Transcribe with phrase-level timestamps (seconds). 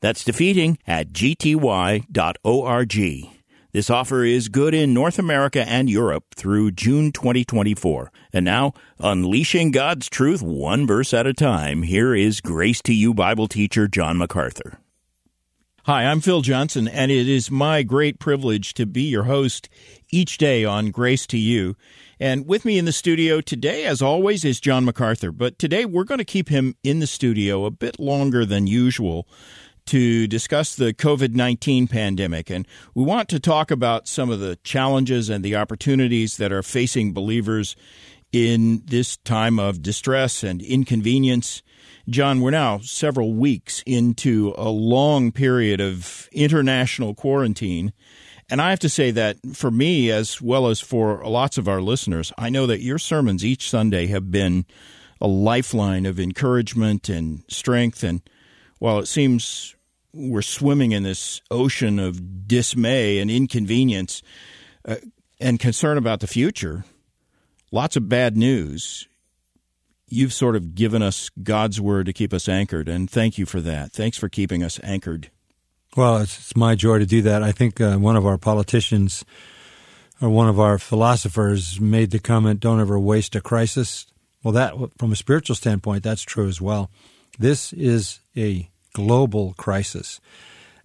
[0.00, 2.06] That's defeating at gty.org.
[3.72, 8.10] This offer is good in North America and Europe through June 2024.
[8.32, 13.14] And now, unleashing God's truth one verse at a time, here is Grace to You
[13.14, 14.80] Bible teacher John MacArthur.
[15.84, 19.68] Hi, I'm Phil Johnson, and it is my great privilege to be your host
[20.10, 21.76] each day on Grace to You.
[22.18, 25.32] And with me in the studio today, as always, is John MacArthur.
[25.32, 29.26] But today we're going to keep him in the studio a bit longer than usual
[29.86, 32.50] to discuss the COVID 19 pandemic.
[32.50, 36.62] And we want to talk about some of the challenges and the opportunities that are
[36.62, 37.76] facing believers
[38.32, 41.62] in this time of distress and inconvenience.
[42.08, 47.92] John, we're now several weeks into a long period of international quarantine.
[48.48, 51.80] And I have to say that for me, as well as for lots of our
[51.80, 54.64] listeners, I know that your sermons each Sunday have been
[55.20, 58.02] a lifeline of encouragement and strength.
[58.02, 58.22] And
[58.80, 59.76] while it seems
[60.12, 64.22] we're swimming in this ocean of dismay and inconvenience
[64.84, 64.96] uh,
[65.38, 66.84] and concern about the future.
[67.70, 69.06] Lots of bad news.
[70.08, 73.60] You've sort of given us God's word to keep us anchored, and thank you for
[73.60, 73.92] that.
[73.92, 75.30] Thanks for keeping us anchored.
[75.96, 77.44] Well, it's, it's my joy to do that.
[77.44, 79.24] I think uh, one of our politicians
[80.20, 84.06] or one of our philosophers made the comment, don't ever waste a crisis.
[84.42, 86.90] Well, that, from a spiritual standpoint, that's true as well.
[87.38, 90.20] This is a global crisis.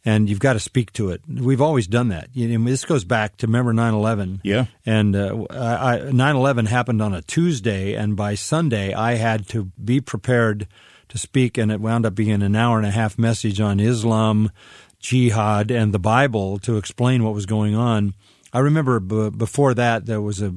[0.08, 1.22] And you've got to speak to it.
[1.28, 2.30] We've always done that.
[2.34, 4.39] You know, this goes back to remember 9/11.
[4.44, 4.66] Yeah.
[4.86, 10.67] And uh, 9/11 happened on a Tuesday, and by Sunday I had to be prepared
[11.10, 14.52] to speak, and it wound up being an hour and a half message on Islam,
[14.99, 18.14] jihad, and the Bible to explain what was going on.
[18.54, 20.54] I remember b- before that there was a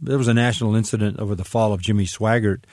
[0.00, 2.64] there was a national incident over the fall of Jimmy Swaggart,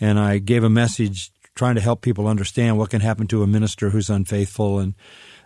[0.00, 3.46] and I gave a message trying to help people understand what can happen to a
[3.46, 4.94] minister who's unfaithful and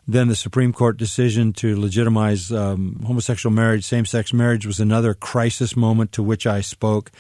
[0.07, 5.13] then the Supreme Court decision to legitimize um, homosexual marriage, same sex marriage, was another
[5.13, 7.11] crisis moment to which I spoke.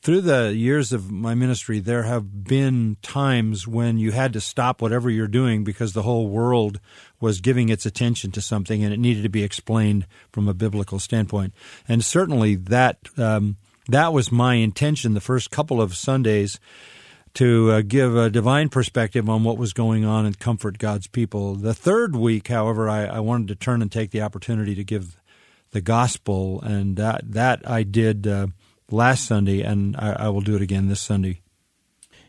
[0.00, 4.82] Through the years of my ministry, there have been times when you had to stop
[4.82, 6.80] whatever you're doing because the whole world
[7.20, 10.98] was giving its attention to something and it needed to be explained from a biblical
[10.98, 11.54] standpoint.
[11.86, 13.56] And certainly that um,
[13.88, 16.58] that was my intention the first couple of Sundays
[17.34, 21.54] to uh, give a divine perspective on what was going on and comfort God's people.
[21.54, 25.16] The third week, however, I, I wanted to turn and take the opportunity to give
[25.70, 28.48] the gospel, and that that I did uh,
[28.90, 31.40] last Sunday, and I, I, will do it again this Sunday.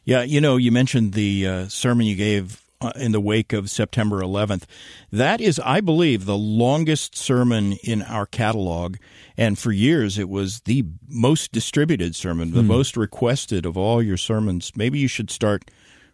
[0.05, 2.62] Yeah, you know, you mentioned the uh, sermon you gave
[2.95, 4.63] in the wake of September 11th.
[5.11, 8.97] That is, I believe, the longest sermon in our catalog.
[9.37, 12.67] And for years, it was the most distributed sermon, the hmm.
[12.67, 14.71] most requested of all your sermons.
[14.75, 15.69] Maybe you should start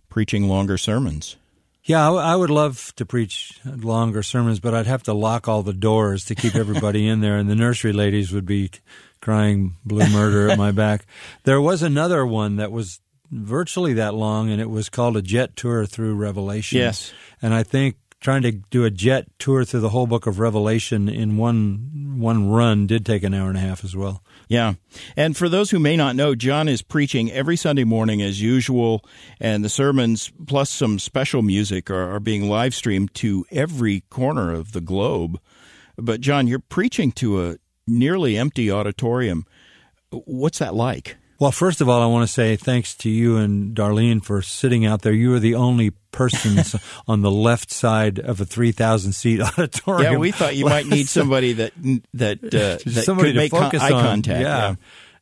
[0.09, 1.35] preaching longer sermons.
[1.83, 5.73] Yeah, I would love to preach longer sermons, but I'd have to lock all the
[5.73, 8.69] doors to keep everybody in there, and the nursery ladies would be
[9.21, 11.05] crying blue murder at my back.
[11.45, 12.99] There was another one that was
[13.31, 16.79] virtually that long, and it was called a jet tour through Revelation.
[16.79, 20.39] Yes, and I think trying to do a jet tour through the whole book of
[20.39, 24.21] Revelation in one one run did take an hour and a half as well.
[24.47, 24.73] Yeah.
[25.15, 29.05] And for those who may not know, John is preaching every Sunday morning as usual,
[29.39, 34.51] and the sermons plus some special music are, are being live streamed to every corner
[34.51, 35.39] of the globe.
[35.97, 37.57] But John, you're preaching to a
[37.87, 39.45] nearly empty auditorium.
[40.11, 41.17] What's that like?
[41.39, 44.85] Well, first of all, I want to say thanks to you and Darlene for sitting
[44.85, 45.13] out there.
[45.13, 46.75] You were the only persons
[47.07, 50.13] on the left side of a 3,000 seat auditorium.
[50.13, 51.71] Yeah, we thought you might need somebody that
[52.13, 52.49] that, uh,
[52.85, 54.41] that somebody could make con- eye contact.
[54.41, 54.57] Yeah.
[54.69, 54.75] yeah.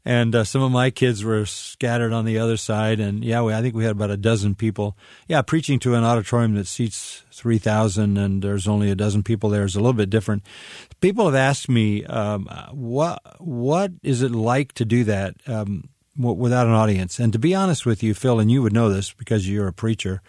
[0.05, 3.53] And uh, some of my kids were scattered on the other side, and yeah, we,
[3.53, 4.97] I think we had about a dozen people.
[5.27, 9.49] Yeah, preaching to an auditorium that seats three thousand, and there's only a dozen people
[9.49, 10.43] there is a little bit different.
[11.01, 15.35] People have asked me, um, what what is it like to do that?
[15.45, 17.19] Um, without an audience.
[17.19, 19.73] And to be honest with you, Phil, and you would know this because you're a
[19.73, 20.21] preacher,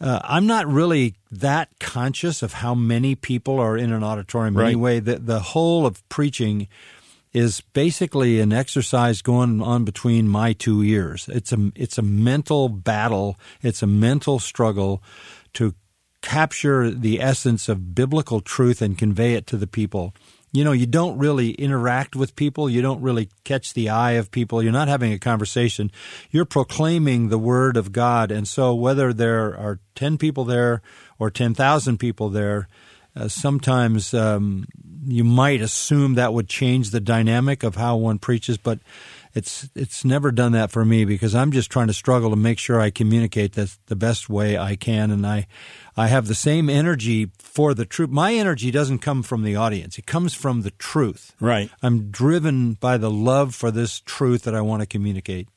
[0.00, 4.68] uh, I'm not really that conscious of how many people are in an auditorium right.
[4.68, 5.00] anyway.
[5.00, 6.68] The, the whole of preaching
[7.32, 11.28] is basically an exercise going on between my two ears.
[11.28, 15.02] It's a, it's a mental battle, it's a mental struggle
[15.54, 15.74] to
[16.22, 20.14] capture the essence of biblical truth and convey it to the people.
[20.54, 22.70] You know, you don't really interact with people.
[22.70, 24.62] You don't really catch the eye of people.
[24.62, 25.90] You're not having a conversation.
[26.30, 28.30] You're proclaiming the word of God.
[28.30, 30.80] And so, whether there are 10 people there
[31.18, 32.68] or 10,000 people there,
[33.16, 34.66] uh, sometimes um,
[35.04, 38.78] you might assume that would change the dynamic of how one preaches, but
[39.34, 42.58] it's it's never done that for me because I'm just trying to struggle to make
[42.58, 45.46] sure I communicate that the best way I can, and I
[45.96, 48.10] I have the same energy for the truth.
[48.10, 51.34] My energy doesn't come from the audience; it comes from the truth.
[51.40, 51.68] Right.
[51.82, 55.48] I'm driven by the love for this truth that I want to communicate.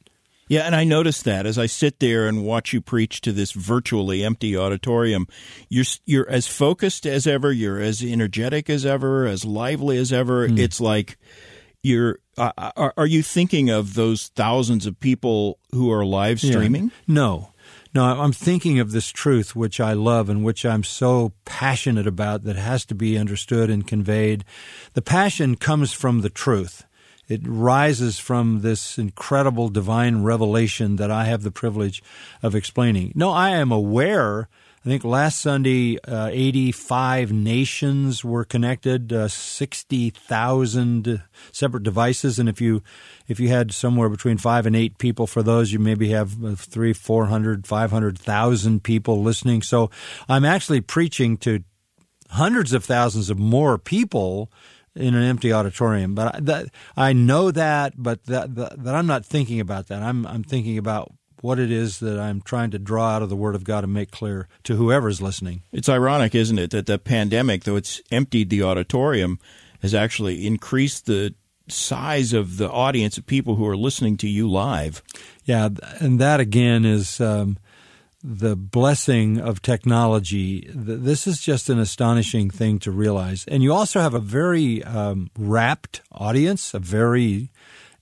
[0.50, 3.52] Yeah, and I notice that as I sit there and watch you preach to this
[3.52, 5.28] virtually empty auditorium,
[5.70, 10.48] you're you're as focused as ever, you're as energetic as ever, as lively as ever.
[10.48, 10.58] Mm.
[10.58, 11.18] It's like
[11.88, 16.86] you're uh, are, are, you thinking of those thousands of people who are live streaming?
[16.86, 16.90] Yeah.
[17.08, 17.54] No.
[17.96, 22.44] No, I'm thinking of this truth which I love and which I'm so passionate about
[22.44, 24.46] that has to be understood and conveyed.
[24.94, 26.86] The passion comes from the truth.
[27.28, 32.04] It rises from this incredible divine revelation that I have the privilege
[32.44, 33.14] of explaining.
[33.16, 34.48] No, I am aware
[34.88, 42.40] I think last Sunday, uh, 85 nations were connected, uh, 60,000 separate devices.
[42.40, 42.82] And if you,
[43.28, 46.56] if you had somewhere between five and eight people for those, you maybe have uh,
[46.56, 49.62] three, 400, 500,000 people listening.
[49.62, 49.92] So
[50.30, 51.66] I'm actually preaching to
[52.30, 54.50] hundreds of thousands of more people
[54.96, 56.16] in an empty auditorium.
[56.16, 60.02] But that, I know that, but that, that, that I'm not thinking about that.
[60.02, 61.12] I'm, I'm thinking about
[61.42, 63.94] what it is that I'm trying to draw out of the Word of God and
[63.94, 65.64] make clear to whoever's listening.
[65.72, 69.40] It's ironic, isn't it, that the pandemic, though it's emptied the auditorium,
[69.82, 71.36] has actually increased the
[71.68, 75.02] size of the audience of people who are listening to you live.
[75.46, 75.70] Yeah,
[76.00, 77.58] and that again is um,
[78.24, 80.70] the blessing of technology.
[80.74, 83.46] This is just an astonishing thing to realize.
[83.48, 87.52] And you also have a very um, rapt audience, a very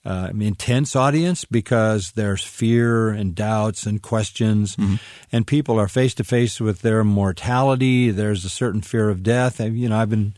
[0.06, 4.96] uh, intense audience because there's fear and doubts and questions, mm-hmm.
[5.32, 8.12] and people are face to face with their mortality.
[8.12, 9.60] There's a certain fear of death.
[9.60, 10.36] You know, I've been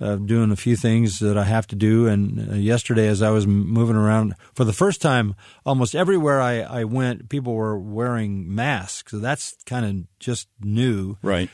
[0.00, 3.30] uh, doing a few things that I have to do, and uh, yesterday, as I
[3.30, 5.34] was moving around for the first time,
[5.66, 9.12] almost everywhere I, I went, people were wearing masks.
[9.12, 11.50] So that's kind of just new, right?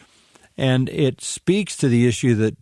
[0.56, 2.56] And it speaks to the issue that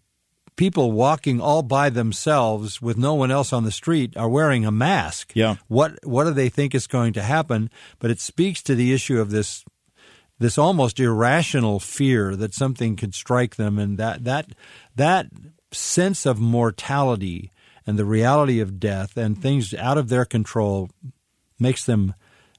[0.56, 4.70] people walking all by themselves with no one else on the street are wearing a
[4.70, 5.32] mask.
[5.34, 5.56] Yeah.
[5.68, 7.70] What what do they think is going to happen?
[7.98, 9.64] But it speaks to the issue of this
[10.38, 14.50] this almost irrational fear that something could strike them and that that
[14.94, 15.26] that
[15.72, 17.50] sense of mortality
[17.86, 20.90] and the reality of death and things out of their control
[21.58, 22.14] makes them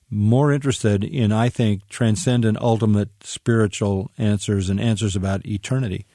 [0.10, 6.06] more interested in, I think, transcendent, ultimate spiritual answers and answers about eternity.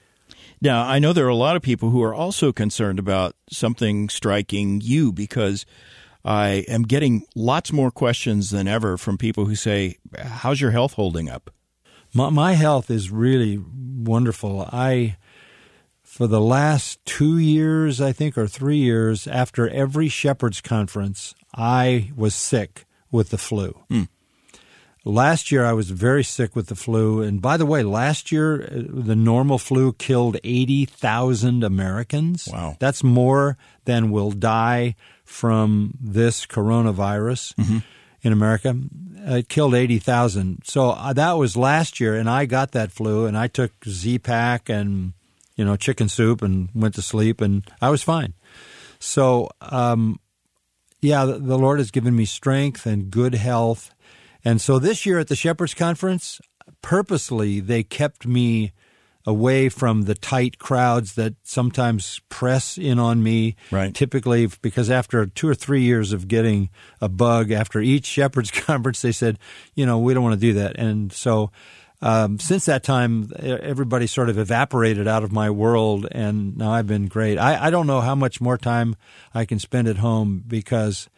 [0.63, 4.09] Now, I know there are a lot of people who are also concerned about something
[4.09, 5.65] striking you because
[6.25, 10.95] I am getting lots more questions than ever from people who say, How's your health
[10.95, 11.51] holding up?
[12.13, 14.69] My, my health is really wonderful.
[14.71, 15.17] I,
[16.03, 22.11] for the last two years, I think, or three years, after every Shepherd's Conference, I
[22.15, 23.81] was sick with the flu.
[23.91, 24.09] Mm.
[25.05, 27.23] Last year, I was very sick with the flu.
[27.23, 32.49] And by the way, last year, uh, the normal flu killed 80,000 Americans.
[32.53, 32.77] Wow.
[32.79, 33.57] That's more
[33.87, 37.79] than will die from this coronavirus mm-hmm.
[38.23, 38.77] in America.
[39.17, 40.65] It killed 80,000.
[40.65, 44.69] So uh, that was last year, and I got that flu, and I took Z-Pak
[44.69, 45.15] and,
[45.57, 48.35] you know, chicken soup and went to sleep, and I was fine.
[48.99, 50.21] So, um,
[51.01, 53.95] yeah, the Lord has given me strength and good health
[54.45, 56.41] and so this year at the Shepherds Conference,
[56.83, 58.73] purposely they kept me
[59.27, 63.55] away from the tight crowds that sometimes press in on me.
[63.71, 63.95] Right.
[63.95, 66.71] Typically, because after two or three years of getting
[67.01, 69.39] a bug after each Shepherds Conference, they said,
[69.75, 70.77] you know, we don't want to do that.
[70.79, 71.51] And so
[72.03, 76.87] um, since that time, everybody sort of evaporated out of my world, and now I've
[76.87, 77.37] been great.
[77.37, 78.97] I, I don't know how much more time
[79.35, 81.09] I can spend at home because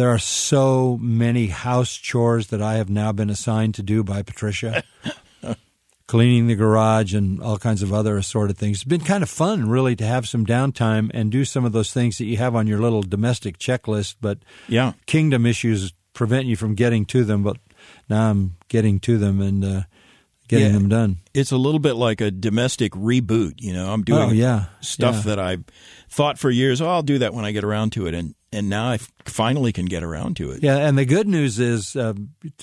[0.00, 4.22] there are so many house chores that I have now been assigned to do by
[4.22, 4.82] Patricia.
[6.06, 8.78] Cleaning the garage and all kinds of other assorted things.
[8.78, 11.92] It's been kind of fun, really, to have some downtime and do some of those
[11.92, 14.16] things that you have on your little domestic checklist.
[14.22, 14.38] But
[14.68, 17.42] yeah, kingdom issues prevent you from getting to them.
[17.42, 17.58] But
[18.08, 19.82] now I'm getting to them and uh,
[20.50, 20.72] getting Yeah.
[20.72, 21.16] them done.
[21.32, 23.54] It's a little bit like a domestic reboot.
[23.62, 24.64] You know, I'm doing Oh, yeah.
[24.80, 25.22] stuff Yeah.
[25.22, 25.58] that I
[26.08, 28.68] thought for years, oh, I'll do that when I get around to it, and and
[28.68, 30.60] now I finally can get around to it.
[30.64, 32.14] Yeah, and the good news is uh,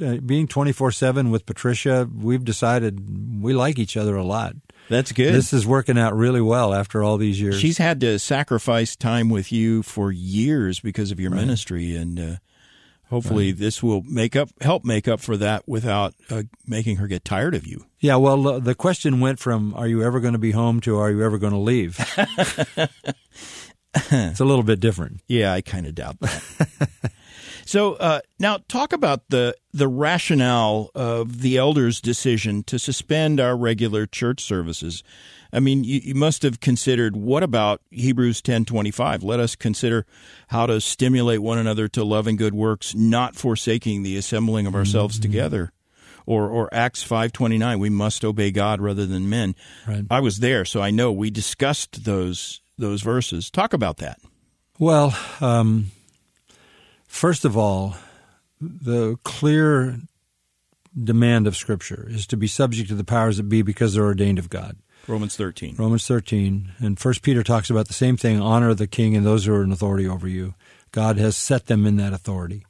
[0.01, 4.53] uh, being 24 7 with Patricia, we've decided we like each other a lot.
[4.89, 5.33] That's good.
[5.33, 7.57] This is working out really well after all these years.
[7.59, 12.35] She's had to sacrifice time with you for years because of your ministry, and uh,
[13.09, 17.25] hopefully this will make up, help make up for that without uh, making her get
[17.25, 17.85] tired of you.
[17.99, 20.97] yeah, well, uh, the question went from "Are you ever going to be home?" to
[20.97, 21.97] "Are you ever going to leave?"
[23.95, 25.21] it's a little bit different.
[25.27, 26.89] Yeah, I kind of doubt that.
[27.65, 33.55] so uh, now, talk about the the rationale of the elders' decision to suspend our
[33.57, 35.03] regular church services.
[35.51, 39.23] I mean, you, you must have considered what about Hebrews ten twenty five?
[39.23, 40.05] Let us consider
[40.47, 44.75] how to stimulate one another to love and good works, not forsaking the assembling of
[44.75, 45.71] ourselves together.
[46.25, 49.55] Or, or Acts five twenty nine, we must obey God rather than men.
[49.87, 50.03] Right.
[50.09, 53.49] I was there, so I know we discussed those those verses.
[53.49, 54.19] Talk about that.
[54.77, 55.91] Well, um,
[57.07, 57.95] first of all,
[58.59, 59.99] the clear
[61.01, 64.37] demand of Scripture is to be subject to the powers that be because they're ordained
[64.37, 64.75] of God.
[65.07, 65.75] Romans thirteen.
[65.77, 66.73] Romans 13.
[66.79, 69.63] And First Peter talks about the same thing honor the king and those who are
[69.63, 70.53] in authority over you.
[70.91, 72.65] God has set them in that authority.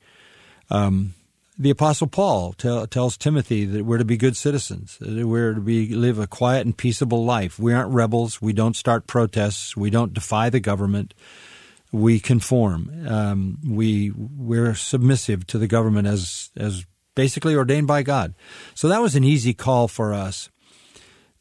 [0.69, 1.13] Um,
[1.57, 4.97] the Apostle Paul tell, tells Timothy that we're to be good citizens.
[4.99, 7.57] that We're to be live a quiet and peaceable life.
[7.57, 8.41] We aren't rebels.
[8.41, 9.75] We don't start protests.
[9.75, 11.15] We don't defy the government.
[11.91, 13.07] We conform.
[13.07, 18.35] Um, we we're submissive to the government as as basically ordained by God.
[18.75, 20.49] So that was an easy call for us.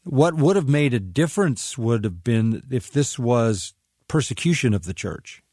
[0.09, 3.73] What would have made a difference would have been if this was
[4.07, 5.43] persecution of the church.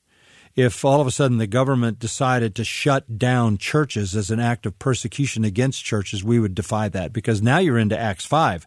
[0.55, 4.67] If all of a sudden the government decided to shut down churches as an act
[4.67, 8.65] of persecution against churches, we would defy that because now you're into Acts 5,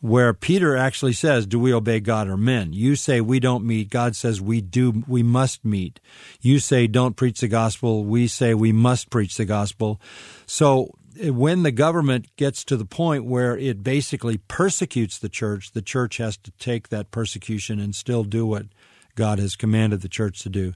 [0.00, 2.74] where Peter actually says, Do we obey God or men?
[2.74, 3.88] You say we don't meet.
[3.88, 5.98] God says we do, we must meet.
[6.42, 8.04] You say don't preach the gospel.
[8.04, 9.98] We say we must preach the gospel.
[10.44, 10.90] So
[11.20, 16.16] when the government gets to the point where it basically persecutes the church, the church
[16.18, 18.66] has to take that persecution and still do what
[19.14, 20.72] God has commanded the church to do.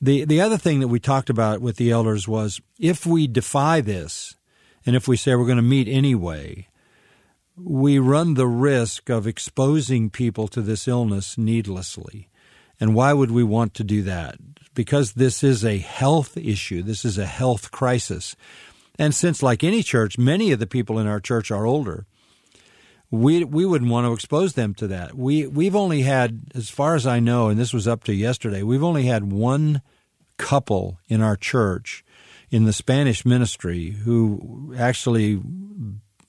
[0.00, 3.80] The the other thing that we talked about with the elders was if we defy
[3.80, 4.36] this
[4.84, 6.68] and if we say we're going to meet anyway,
[7.56, 12.28] we run the risk of exposing people to this illness needlessly.
[12.78, 14.36] And why would we want to do that?
[14.74, 16.82] Because this is a health issue.
[16.82, 18.36] This is a health crisis.
[18.98, 22.06] And since, like any church, many of the people in our church are older,
[23.10, 25.14] we we wouldn't want to expose them to that.
[25.14, 28.62] We we've only had, as far as I know, and this was up to yesterday,
[28.62, 29.82] we've only had one
[30.36, 32.04] couple in our church
[32.50, 35.40] in the Spanish ministry who actually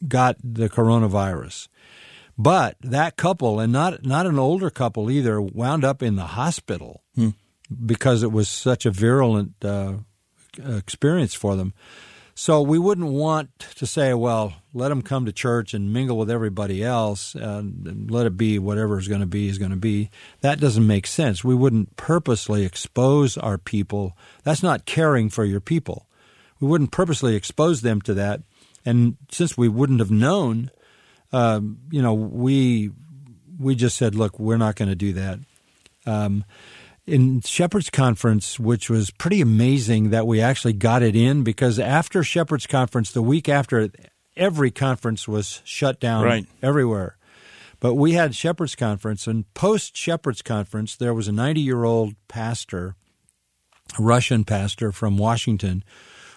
[0.08, 1.68] got the coronavirus.
[2.38, 7.02] But that couple, and not not an older couple either, wound up in the hospital
[7.86, 9.94] because it was such a virulent uh,
[10.64, 11.74] experience for them.
[12.40, 16.30] So we wouldn't want to say, well, let them come to church and mingle with
[16.30, 20.12] everybody else and let it be whatever is going to be is going to be.
[20.42, 21.44] That doesn't make sense.
[21.44, 24.16] We wouldn't purposely expose our people.
[24.44, 26.06] That's not caring for your people.
[26.60, 28.44] We wouldn't purposely expose them to that.
[28.86, 30.70] And since we wouldn't have known,
[31.32, 32.92] um, you know, we
[33.60, 35.40] we just said, look, we're not going to do that.
[36.06, 36.46] Um,
[37.08, 42.24] in Shepherd's Conference, which was pretty amazing that we actually got it in because after
[42.24, 43.90] Shepherd's Conference, the week after,
[44.36, 46.46] every conference was shut down Right.
[46.62, 47.18] everywhere.
[47.80, 52.16] But we had Shepherd's Conference, and post Shepherd's Conference, there was a 90 year old
[52.28, 52.96] pastor,
[53.98, 55.84] a Russian pastor from Washington,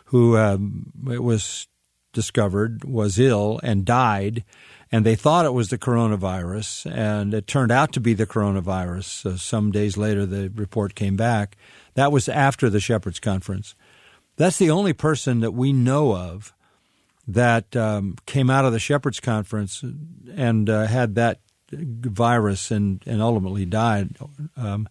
[0.06, 1.66] who um, it was
[2.12, 4.44] discovered was ill and died,
[4.92, 9.04] and they thought it was the coronavirus, and it turned out to be the coronavirus.
[9.04, 11.56] So some days later, the report came back.
[11.94, 13.74] That was after the Shepherds Conference.
[14.36, 16.52] That's the only person that we know of
[17.28, 19.84] that um, came out of the Shepherds Conference
[20.34, 21.40] and uh, had that
[21.72, 24.16] virus and, and ultimately died.
[24.56, 24.88] Um,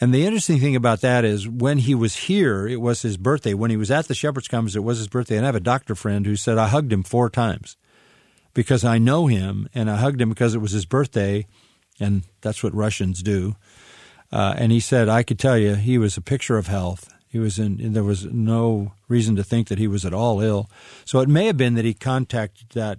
[0.00, 3.52] and the interesting thing about that is when he was here, it was his birthday.
[3.52, 5.36] When he was at the Shepherd's Conference, it was his birthday.
[5.36, 7.76] And I have a doctor friend who said I hugged him four times
[8.54, 11.46] because I know him, and I hugged him because it was his birthday,
[11.98, 13.56] and that's what Russians do.
[14.30, 17.12] Uh, and he said, I could tell you, he was a picture of health.
[17.28, 17.94] He was in.
[17.94, 20.70] There was no reason to think that he was at all ill.
[21.06, 22.98] So it may have been that he contacted that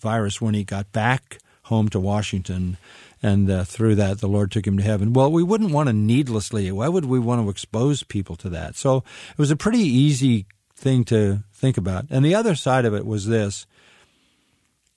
[0.00, 2.78] virus when he got back home to Washington,
[3.22, 5.12] and uh, through that, the Lord took him to heaven.
[5.12, 6.70] Well, we wouldn't want to needlessly.
[6.72, 8.76] Why would we want to expose people to that?
[8.76, 8.98] So
[9.32, 12.06] it was a pretty easy thing to think about.
[12.10, 13.66] And the other side of it was this: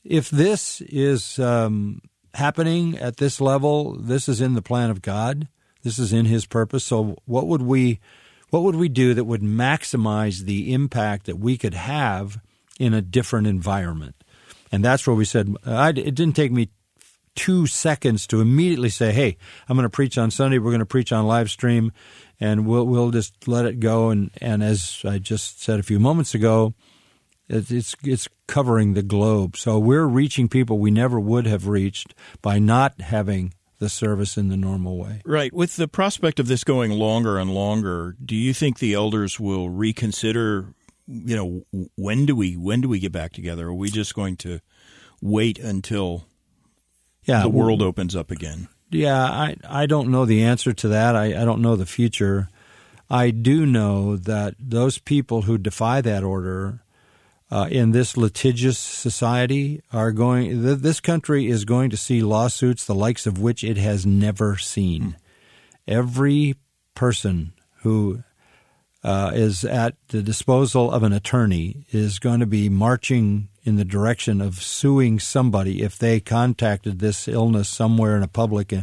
[0.08, 2.02] if this is um,
[2.34, 5.48] happening at this level, this is in the plan of God.
[5.84, 6.84] This is in His purpose.
[6.86, 8.00] So, what would we,
[8.50, 12.40] what would we do that would maximize the impact that we could have
[12.80, 14.16] in a different environment?
[14.72, 16.70] And that's where we said I, it didn't take me
[17.36, 19.38] two seconds to immediately say, "Hey,
[19.68, 20.58] I'm going to preach on Sunday.
[20.58, 21.92] We're going to preach on live stream,
[22.40, 26.00] and we'll we'll just let it go." And and as I just said a few
[26.00, 26.74] moments ago,
[27.50, 29.58] it's it's covering the globe.
[29.58, 34.50] So we're reaching people we never would have reached by not having the service in
[34.50, 35.22] the normal way.
[35.26, 35.54] Right.
[35.54, 39.70] With the prospect of this going longer and longer, do you think the elders will
[39.70, 40.74] reconsider?
[41.08, 43.68] You know, when do we when do we get back together?
[43.68, 44.60] Are we just going to
[45.22, 46.26] wait until
[47.24, 48.68] yeah, the world well, opens up again?
[48.90, 51.16] Yeah, I I don't know the answer to that.
[51.16, 52.50] I, I don't know the future.
[53.10, 56.82] I do know that those people who defy that order
[57.50, 60.64] uh, in this litigious society are going.
[60.64, 64.58] Th- this country is going to see lawsuits the likes of which it has never
[64.58, 65.02] seen.
[65.02, 65.16] Mm.
[65.88, 66.56] Every
[66.94, 68.24] person who
[69.04, 73.86] uh, is at the disposal of an attorney is going to be marching in the
[73.86, 78.82] direction of suing somebody if they contacted this illness somewhere in a public uh,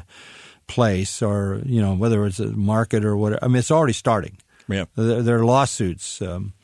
[0.66, 3.44] place or you know whether it's a market or whatever.
[3.44, 4.38] I mean, it's already starting.
[4.68, 6.23] Yeah, there, there are lawsuits.
[6.23, 6.54] Um,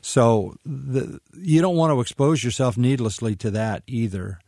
[0.00, 4.38] so the, you don't want to expose yourself needlessly to that either.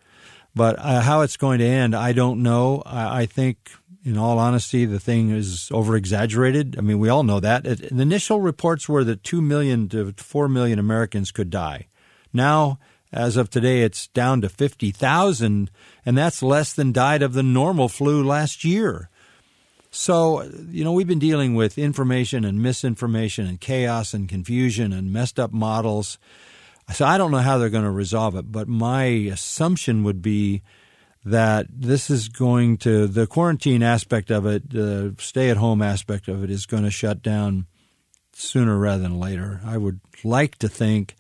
[0.54, 2.82] But uh, how it's going to end, I don't know.
[2.84, 3.70] I, I, think,
[4.04, 6.76] in all honesty, the thing is over exaggerated.
[6.78, 7.66] I mean, we all know that.
[7.66, 11.88] It, the initial reports were that 2 million to 4 million Americans could die.
[12.32, 12.78] Now,
[13.12, 15.70] as of today, it's down to 50,000,
[16.04, 19.10] and that's less than died of the normal flu last year.
[19.94, 25.12] So, you know, we've been dealing with information and misinformation and chaos and confusion and
[25.12, 26.18] messed up models.
[26.94, 30.62] So I don't know how they're going to resolve it, but my assumption would be
[31.26, 36.26] that this is going to, the quarantine aspect of it, the stay at home aspect
[36.26, 37.66] of it is going to shut down
[38.32, 39.60] sooner rather than later.
[39.62, 41.16] I would like to think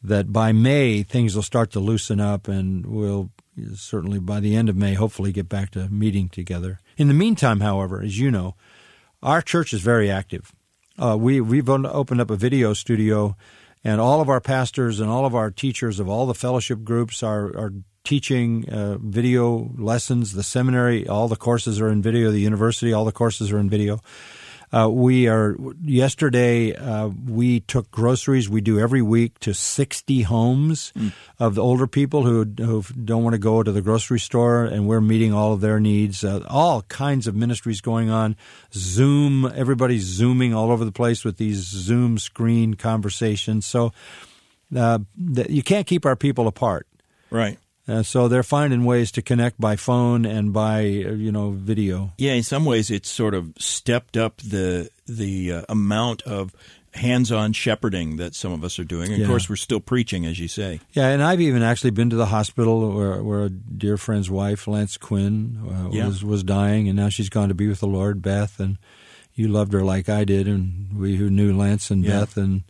[0.00, 3.30] that by May things will start to loosen up and we'll
[3.74, 6.78] certainly by the end of May hopefully get back to meeting together.
[6.96, 8.54] In the meantime, however, as you know,
[9.22, 10.52] our church is very active.
[10.98, 13.36] Uh, we we've opened up a video studio,
[13.84, 17.22] and all of our pastors and all of our teachers of all the fellowship groups
[17.22, 20.32] are are teaching uh, video lessons.
[20.32, 22.30] The seminary, all the courses are in video.
[22.30, 24.00] The university, all the courses are in video.
[24.72, 26.74] Uh, we are yesterday.
[26.74, 28.48] Uh, we took groceries.
[28.48, 31.12] We do every week to sixty homes mm.
[31.38, 34.86] of the older people who who don't want to go to the grocery store, and
[34.86, 36.24] we're meeting all of their needs.
[36.24, 38.36] Uh, all kinds of ministries going on.
[38.72, 39.50] Zoom.
[39.54, 43.66] Everybody's zooming all over the place with these Zoom screen conversations.
[43.66, 43.92] So
[44.76, 44.98] uh,
[45.48, 46.86] you can't keep our people apart.
[47.30, 47.58] Right.
[47.88, 52.12] Uh, so they're finding ways to connect by phone and by uh, you know video.
[52.18, 56.54] Yeah, in some ways it's sort of stepped up the the uh, amount of
[56.96, 59.10] hands-on shepherding that some of us are doing.
[59.10, 59.24] And yeah.
[59.24, 60.80] Of course, we're still preaching, as you say.
[60.92, 64.66] Yeah, and I've even actually been to the hospital where, where a dear friend's wife,
[64.66, 66.06] Lance Quinn, uh, yeah.
[66.06, 68.78] was was dying, and now she's gone to be with the Lord, Beth, and
[69.34, 72.20] you loved her like I did, and we who knew Lance and yeah.
[72.20, 72.62] Beth, and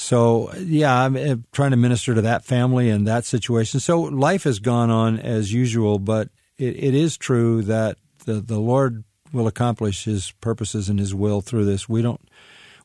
[0.00, 3.80] so, yeah, I'm uh, trying to minister to that family and that situation.
[3.80, 8.58] So, life has gone on as usual, but it, it is true that the, the
[8.58, 11.86] Lord will accomplish His purposes and His will through this.
[11.86, 12.20] We don't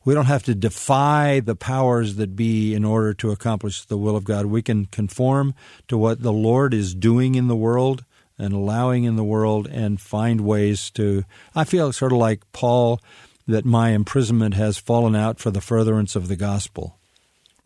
[0.04, 4.14] we don't have to defy the powers that be in order to accomplish the will
[4.14, 4.46] of God.
[4.46, 5.54] We can conform
[5.88, 8.04] to what the Lord is doing in the world
[8.38, 11.24] and allowing in the world and find ways to.
[11.54, 13.00] I feel sort of like Paul
[13.48, 16.98] that my imprisonment has fallen out for the furtherance of the gospel.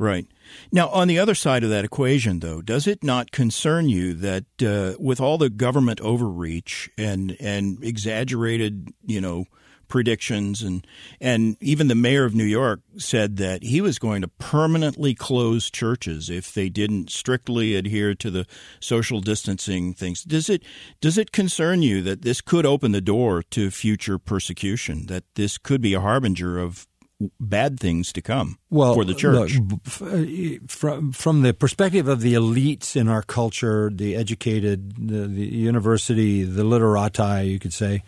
[0.00, 0.26] Right.
[0.72, 4.44] Now, on the other side of that equation, though, does it not concern you that
[4.62, 9.44] uh, with all the government overreach and and exaggerated, you know,
[9.88, 10.86] predictions and
[11.20, 15.70] and even the mayor of New York said that he was going to permanently close
[15.70, 18.46] churches if they didn't strictly adhere to the
[18.80, 20.24] social distancing things.
[20.24, 20.62] Does it
[21.02, 25.08] does it concern you that this could open the door to future persecution?
[25.08, 26.86] That this could be a harbinger of
[27.38, 29.58] bad things to come well, for the church.
[29.58, 35.26] Look, uh, from from the perspective of the elites in our culture, the educated, the,
[35.26, 38.02] the university, the literati, you could say,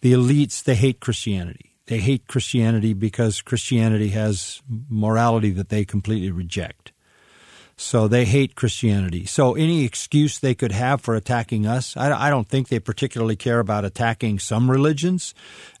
[0.00, 1.72] the elites they hate Christianity.
[1.86, 6.92] They hate Christianity because Christianity has morality that they completely reject.
[7.78, 9.26] So they hate Christianity.
[9.26, 13.60] So any excuse they could have for attacking us, I, don't think they particularly care
[13.60, 15.34] about attacking some religions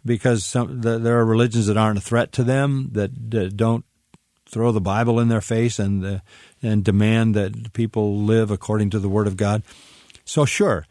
[0.04, 3.86] because some, the, there are religions that aren't a threat to them that, that don't
[4.46, 6.18] throw the Bible in their face and uh,
[6.62, 9.62] and demand that people live according to the Word of God.
[10.24, 10.86] So sure,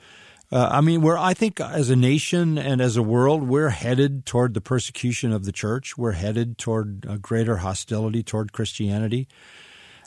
[0.52, 4.26] uh, I mean, we're I think as a nation and as a world, we're headed
[4.26, 5.98] toward the persecution of the church.
[5.98, 9.28] We're headed toward a greater hostility toward Christianity.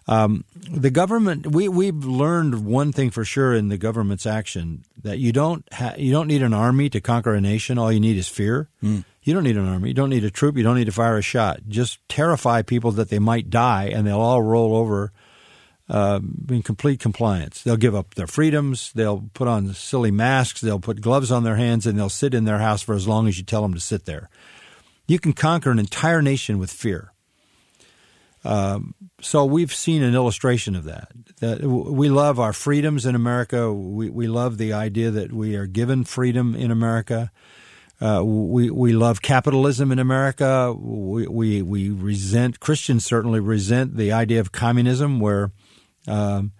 [0.08, 5.18] Um, the government, we we've learned one thing for sure in the government's action that
[5.18, 7.76] you don't ha- you don't need an army to conquer a nation.
[7.76, 8.70] All you need is fear.
[8.82, 9.04] Mm.
[9.22, 9.88] You don't need an army.
[9.88, 10.56] You don't need a troop.
[10.56, 11.60] You don't need to fire a shot.
[11.68, 15.12] Just terrify people that they might die, and they'll all roll over
[15.90, 17.62] uh, in complete compliance.
[17.62, 18.90] They'll give up their freedoms.
[18.94, 20.62] They'll put on silly masks.
[20.62, 23.28] They'll put gloves on their hands, and they'll sit in their house for as long
[23.28, 24.30] as you tell them to sit there.
[25.06, 27.12] You can conquer an entire nation with fear.
[28.44, 31.08] Um, so we've seen an illustration of that.
[31.40, 31.62] that.
[31.62, 33.72] We love our freedoms in America.
[33.72, 37.30] We, we love the idea that we are given freedom in America.
[38.00, 40.72] Uh, we we love capitalism in America.
[40.72, 45.50] We, we we resent Christians certainly resent the idea of communism, where
[46.06, 46.52] um,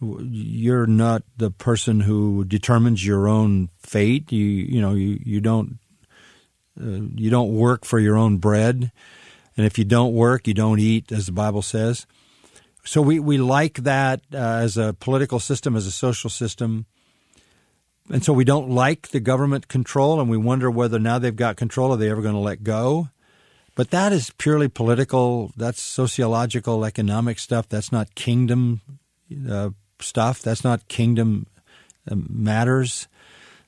[0.00, 4.32] you're not the person who determines your own fate.
[4.32, 5.78] You you know you you don't
[6.80, 8.90] uh, you don't work for your own bread,
[9.56, 12.06] and if you don't work, you don't eat, as the Bible says.
[12.84, 16.86] So we we like that uh, as a political system, as a social system.
[18.08, 21.56] And so we don't like the government control, and we wonder whether now they've got
[21.56, 23.08] control, are they ever going to let go?
[23.74, 25.52] But that is purely political.
[25.56, 27.68] That's sociological, economic stuff.
[27.68, 28.80] That's not kingdom
[29.48, 30.40] uh, stuff.
[30.40, 31.46] That's not kingdom
[32.10, 33.08] uh, matters.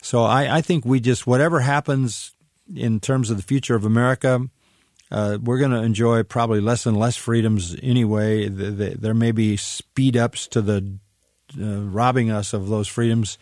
[0.01, 2.33] So I, I, think we just, whatever happens
[2.75, 4.49] in terms of the future of America,
[5.11, 8.49] uh, we're going to enjoy probably less and less freedoms anyway.
[8.49, 10.99] The, the, there may be speed ups to the
[11.59, 13.39] uh, robbing us of those freedoms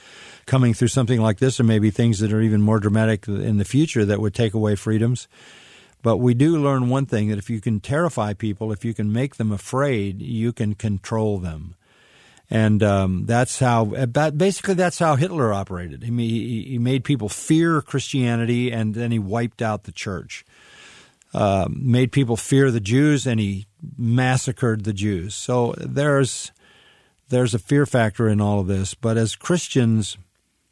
[0.46, 3.64] coming through something like this, or maybe things that are even more dramatic in the
[3.64, 5.26] future that would take away freedoms.
[6.02, 9.12] But we do learn one thing that if you can terrify people, if you can
[9.12, 11.74] make them afraid, you can control them.
[12.48, 16.04] And um, that's how, basically, that's how Hitler operated.
[16.04, 20.44] He, he made people fear Christianity, and then he wiped out the church.
[21.36, 23.66] Uh, made people fear the Jews, and he
[23.98, 25.34] massacred the Jews.
[25.34, 26.50] So there's
[27.28, 28.94] there's a fear factor in all of this.
[28.94, 30.16] But as Christians,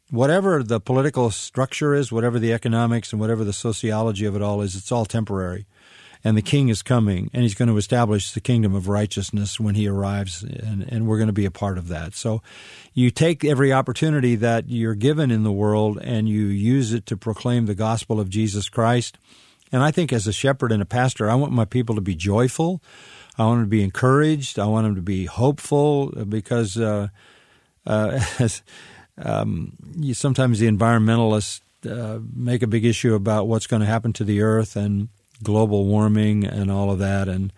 [0.09, 4.63] whatever the political structure is, whatever the economics and whatever the sociology of it all
[4.63, 5.67] is, it's all temporary.
[6.23, 9.75] And the king is coming, and he's going to establish the kingdom of righteousness when
[9.75, 12.15] he arrives, and, and we're going to be a part of that.
[12.15, 12.41] So
[12.91, 17.17] you take every opportunity that you're given in the world and you use it to
[17.17, 19.19] proclaim the gospel of Jesus Christ.
[19.71, 22.15] And I think as a shepherd and a pastor, I want my people to be
[22.15, 22.81] joyful.
[23.37, 24.59] I want them to be encouraged.
[24.59, 27.09] I want them to be hopeful because uh,
[27.85, 28.61] uh, as,
[29.17, 34.13] um, you, sometimes the environmentalists uh, make a big issue about what's going to happen
[34.13, 35.09] to the earth and
[35.43, 37.27] global warming and all of that.
[37.27, 37.51] And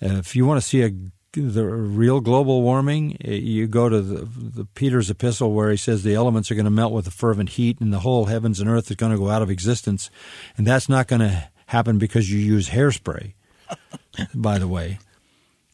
[0.00, 0.92] if you want to see a
[1.42, 6.02] the real global warming, eh, you go to the, the, Peter's epistle where he says
[6.02, 8.68] the elements are going to melt with a fervent heat, and the whole heavens and
[8.68, 10.10] earth is going to go out of existence,
[10.56, 13.34] and that's not going to happen because you use hairspray.
[14.34, 14.98] by the way,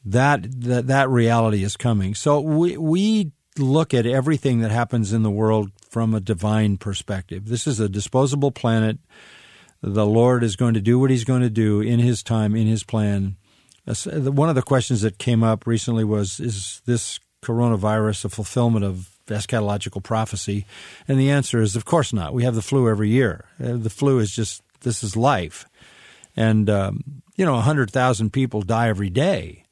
[0.05, 2.15] that that that reality is coming.
[2.15, 7.49] So we we look at everything that happens in the world from a divine perspective.
[7.49, 8.99] This is a disposable planet.
[9.81, 12.67] The Lord is going to do what He's going to do in His time, in
[12.67, 13.37] His plan.
[13.87, 19.11] One of the questions that came up recently was Is this coronavirus a fulfillment of
[19.27, 20.67] eschatological prophecy?
[21.07, 22.35] And the answer is, of course not.
[22.35, 23.47] We have the flu every year.
[23.63, 25.67] Uh, the flu is just, this is life.
[26.37, 29.65] And, um, you know, 100,000 people die every day.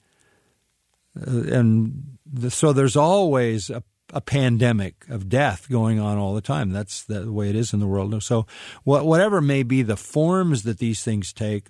[1.17, 6.41] Uh, and the, so there's always a, a, pandemic of death going on all the
[6.41, 6.71] time.
[6.71, 8.23] That's the way it is in the world.
[8.23, 8.47] So
[8.85, 11.67] whatever may be the forms that these things take,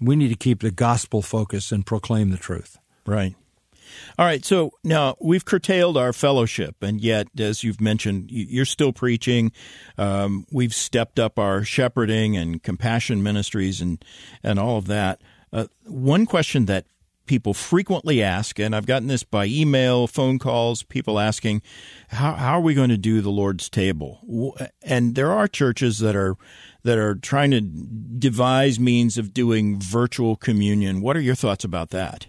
[0.00, 2.78] we need to keep the gospel focus and proclaim the truth.
[3.06, 3.34] Right.
[4.18, 8.92] All right, so now we've curtailed our fellowship, and yet, as you've mentioned, you're still
[8.92, 9.50] preaching.
[9.98, 14.02] Um, we've stepped up our shepherding and compassion ministries and
[14.42, 15.20] and all of that.
[15.52, 16.86] Uh, one question that
[17.26, 21.62] people frequently ask, and I've gotten this by email, phone calls, people asking,
[22.08, 24.56] how, how are we going to do the Lord's table?
[24.82, 26.36] And there are churches that are
[26.82, 31.02] that are trying to devise means of doing virtual communion.
[31.02, 32.26] What are your thoughts about that?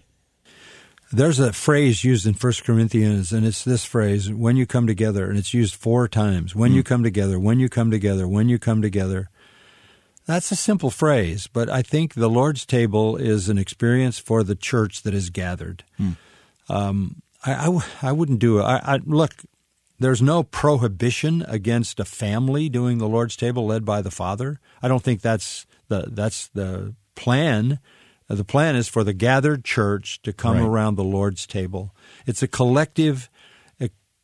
[1.10, 5.28] There's a phrase used in First Corinthians, and it's this phrase, when you come together,
[5.28, 6.54] and it's used four times.
[6.54, 6.76] When mm.
[6.76, 9.28] you come together, when you come together, when you come together.
[10.26, 14.54] That's a simple phrase, but I think the Lord's table is an experience for the
[14.54, 15.84] church that is gathered.
[15.96, 16.10] Hmm.
[16.68, 18.62] Um, I, I, I, wouldn't do it.
[18.62, 19.32] I, I, look,
[19.98, 24.60] there's no prohibition against a family doing the Lord's table led by the Father.
[24.80, 27.78] I don't think that's the that's the plan,
[28.30, 30.66] Uh, the plan is for the gathered church to come Right.
[30.66, 31.94] around the Lord's table.
[32.26, 33.28] It's a collective.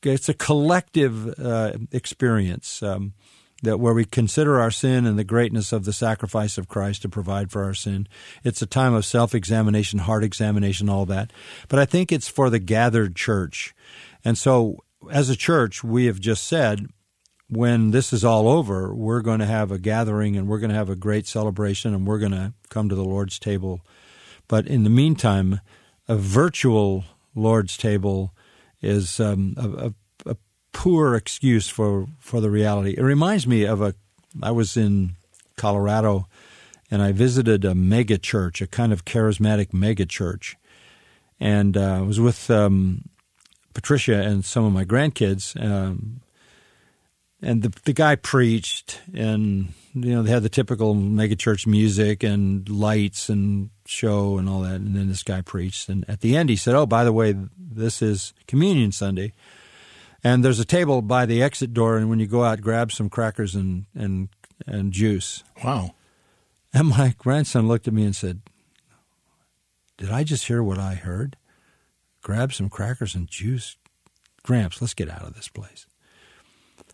[0.05, 3.15] It's a collective uh, experience um,
[3.63, 7.09] that where we consider our sin and the greatness of the sacrifice of Christ to
[7.09, 8.07] provide for our sin.
[8.45, 11.33] It's a time of self-examination, heart examination, all that.
[11.69, 13.75] But I think it's for the gathered church,
[14.25, 14.79] and so
[15.11, 16.87] as a church, we have just said
[17.49, 20.77] when this is all over, we're going to have a gathering and we're going to
[20.77, 23.81] have a great celebration and we're going to come to the Lord's table.
[24.49, 25.61] But in the meantime,
[26.07, 28.35] a virtual Lord's table
[28.83, 29.95] is um, a, a, a
[30.73, 32.95] poor excuse for, for the reality.
[32.97, 33.95] It reminds me of a.
[34.43, 35.17] I was in
[35.57, 36.29] Colorado
[36.91, 40.57] and I visited a mega church, a kind of charismatic mega church.
[41.41, 43.09] And uh, I was with um,
[43.75, 45.61] Patricia and some of my grandkids.
[45.63, 46.21] Um,
[47.41, 52.69] and the the guy preached, and you know they had the typical megachurch music and
[52.69, 54.77] lights and show and all that.
[54.77, 57.37] And then this guy preached, and at the end he said, "Oh, by the way,
[57.57, 59.35] this is Communion Sunday,
[60.29, 63.09] and there's a table by the exit door, and when you go out, grab some
[63.09, 64.29] crackers and and
[64.67, 65.95] and juice." Wow.
[66.73, 68.41] And my grandson looked at me and said,
[69.97, 71.37] "Did I just hear what I heard?
[72.23, 73.77] Grab some crackers and juice,
[74.43, 74.81] Gramps.
[74.81, 75.87] Let's get out of this place."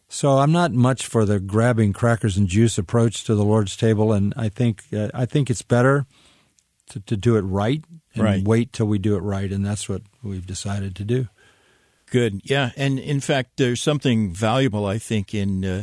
[0.09, 4.13] So I'm not much for the grabbing crackers and juice approach to the Lord's table,
[4.13, 6.07] and I think uh, I think it's better
[6.91, 7.83] to, to do it right
[8.15, 8.45] and Right.
[8.45, 11.29] wait till we do it right, and that's what we've decided to do.
[12.15, 12.43] Good.
[12.45, 15.83] Yeah, and in fact, there's something valuable I think in uh,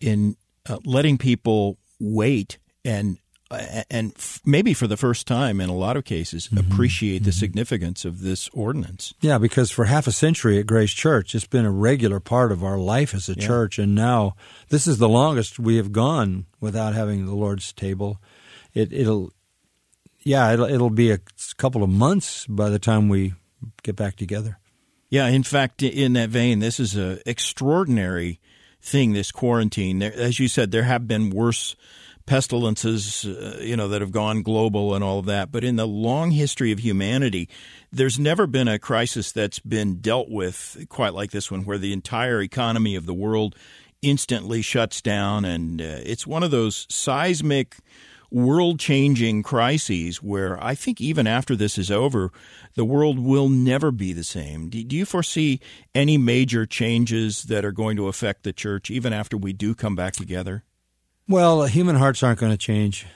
[0.00, 0.36] in
[0.68, 3.16] uh, letting people wait and
[3.50, 7.32] uh, and f- maybe for the first time in a lot of cases appreciate the
[7.32, 9.14] significance of this ordinance.
[9.22, 12.62] Yeah, because for half a century at Grace Church, it's been a regular part of
[12.62, 13.46] our life as a Yeah.
[13.46, 14.34] church, and now
[14.68, 18.20] this is the longest we have gone without having the Lord's table.
[18.74, 19.32] It, it'll,
[20.20, 21.20] yeah, it'll, it'll be a
[21.56, 23.32] couple of months by the time we
[23.82, 24.58] get back together.
[25.12, 28.40] Yeah, in fact, in that vein, this is an extraordinary
[28.80, 29.12] thing.
[29.12, 31.76] This quarantine, there, as you said, there have been worse
[32.24, 35.52] pestilences, uh, you know, that have gone global and all of that.
[35.52, 37.50] But in the long history of humanity,
[37.92, 41.92] there's never been a crisis that's been dealt with quite like this one, where the
[41.92, 43.54] entire economy of the world
[44.00, 47.76] instantly shuts down, and uh, it's one of those seismic
[48.32, 52.30] world changing crises where I think even after this is over,
[52.74, 54.70] the world will never be the same.
[54.70, 55.60] Do, do you foresee
[55.94, 59.94] any major changes that are going to affect the church even after we do come
[59.94, 60.64] back together?
[61.28, 63.06] Well, human hearts aren't going to change.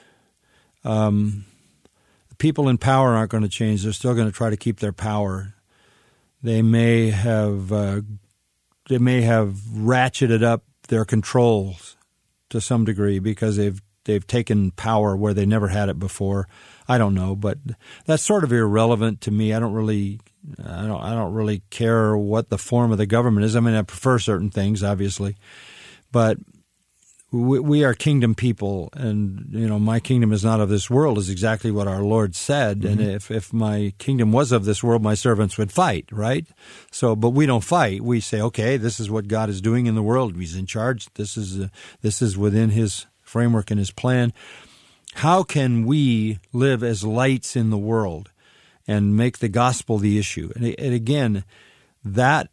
[0.83, 1.45] Um,
[2.29, 3.83] the people in power aren't going to change.
[3.83, 5.55] They're still going to try to keep their power.
[6.41, 8.01] They may have uh,
[8.87, 11.97] they may have ratcheted up their controls
[12.49, 16.47] to some degree because they've they've taken power where they never had it before.
[16.87, 17.59] I don't know, but
[18.05, 19.53] that's sort of irrelevant to me.
[19.53, 20.19] I don't really
[20.63, 23.55] I don't I don't really care what the form of the government is.
[23.55, 25.35] I mean, I prefer certain things, obviously,
[26.11, 26.37] but
[27.29, 31.17] we, we are kingdom people, and you know, my kingdom is not of this world,
[31.17, 32.85] is exactly what our Lord said.
[32.85, 36.47] And if if my kingdom was of this world, my servants would fight, right?
[36.89, 38.01] So, but we don't fight.
[38.01, 40.37] We say, okay, this is what God is doing in the world.
[40.37, 41.07] He's in charge.
[41.15, 41.67] This is uh,
[42.01, 44.33] this is within His framework and His plan.
[45.15, 48.31] How can we live as lights in the world
[48.87, 50.51] and make the gospel the issue?
[50.55, 51.43] And, and again,
[52.03, 52.49] that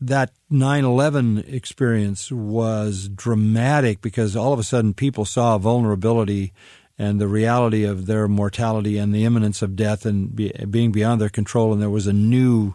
[0.00, 6.52] that 9/11 experience was dramatic because all of a sudden people saw vulnerability
[6.98, 11.20] and the reality of their mortality and the imminence of death and be, being beyond
[11.20, 12.74] their control, and there was a new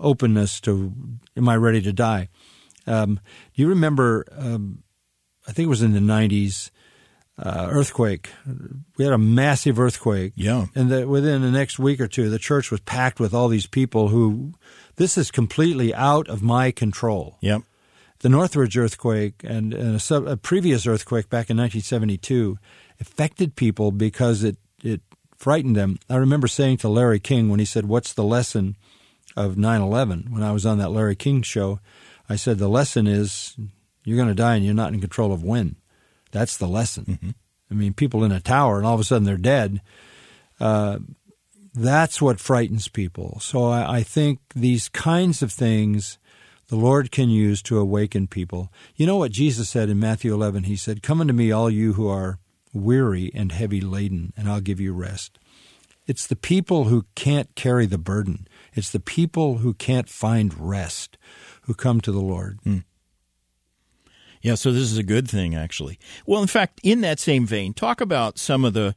[0.00, 0.92] openness to,
[1.36, 2.28] "Am I ready to die?"
[2.86, 3.20] Um,
[3.54, 4.24] do you remember?
[4.32, 4.82] Um,
[5.46, 6.70] I think it was in the 90s.
[7.38, 8.30] Uh, earthquake.
[8.96, 10.32] We had a massive earthquake.
[10.34, 10.66] Yeah.
[10.74, 13.66] And that within the next week or two, the church was packed with all these
[13.66, 14.54] people who,
[14.96, 17.38] this is completely out of my control.
[17.40, 17.62] Yep.
[18.20, 22.58] The Northridge earthquake and, and a, sub, a previous earthquake back in 1972
[23.00, 25.00] affected people because it, it
[25.36, 25.98] frightened them.
[26.10, 28.76] I remember saying to Larry King when he said, What's the lesson
[29.36, 30.26] of 9 11?
[30.30, 31.78] When I was on that Larry King show,
[32.28, 33.56] I said, The lesson is
[34.04, 35.76] you're going to die and you're not in control of when.
[36.30, 37.34] That's the lesson.
[37.70, 39.80] I mean, people in a tower and all of a sudden they're dead.
[40.60, 40.98] Uh,
[41.74, 43.38] that's what frightens people.
[43.40, 46.18] So I, I think these kinds of things
[46.68, 48.70] the Lord can use to awaken people.
[48.94, 50.64] You know what Jesus said in Matthew 11?
[50.64, 52.38] He said, Come unto me, all you who are
[52.74, 55.38] weary and heavy laden, and I'll give you rest.
[56.06, 58.46] It's the people who can't carry the burden.
[58.74, 61.16] It's the people who can't find rest
[61.62, 62.60] who come to the Lord.
[64.40, 65.98] Yeah, so this is a good thing, actually.
[66.26, 68.94] Well, in fact, in that same vein, talk about some of the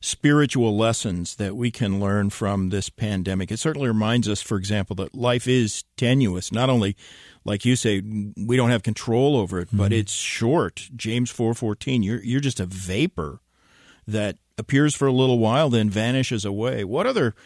[0.00, 3.52] spiritual lessons that we can learn from this pandemic.
[3.52, 6.50] It certainly reminds us, for example, that life is tenuous.
[6.50, 6.96] Not only,
[7.44, 8.02] like you say,
[8.36, 9.78] we don't have control over it, mm-hmm.
[9.78, 10.88] but it's short.
[10.96, 12.02] James four fourteen.
[12.02, 13.40] You're you're just a vapor
[14.06, 16.82] that appears for a little while, then vanishes away.
[16.82, 17.36] What other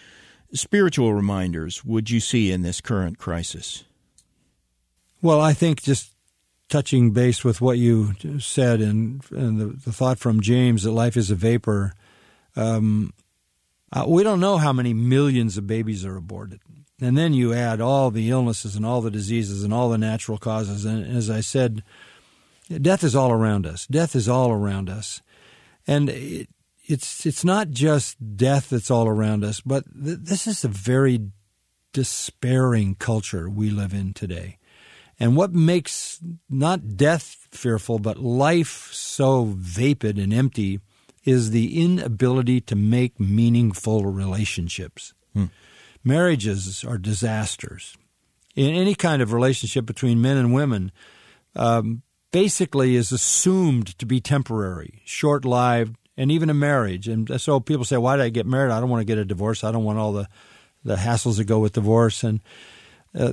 [0.55, 3.85] spiritual reminders would you see in this current crisis?
[5.21, 6.15] Well, I think just
[6.69, 11.17] touching base with what you said and, and the, the, thought from James that life
[11.17, 11.93] is a vapor.
[12.57, 13.13] Um,
[13.93, 16.61] uh, we don't know how many millions of babies are aborted.
[17.01, 20.39] And then you add all the illnesses and all the diseases and all the natural
[20.39, 20.85] causes.
[20.85, 21.83] And as I said,
[22.69, 23.87] death is all around us.
[23.87, 25.23] Death is all around us.
[25.87, 26.49] And it,
[26.89, 31.31] it's it's not just death that's all around us, but th- this is a very
[31.93, 34.59] despairing culture we live in today.
[35.19, 40.81] And what makes not death fearful, but life so vapid and empty
[41.25, 45.15] is the inability to make meaningful relationships.
[45.33, 45.47] Hmm.
[46.05, 47.97] Marriages are disasters.
[48.55, 50.93] In any kind of relationship between men and women,
[51.57, 57.09] um, basically is assumed to be temporary, short lived, and even a marriage.
[57.09, 58.73] And so people say, "Why did I get married?
[58.73, 59.65] I don't want to get a divorce.
[59.65, 60.29] I don't want all the
[60.85, 62.41] the hassles that go with divorce." And
[63.15, 63.33] uh,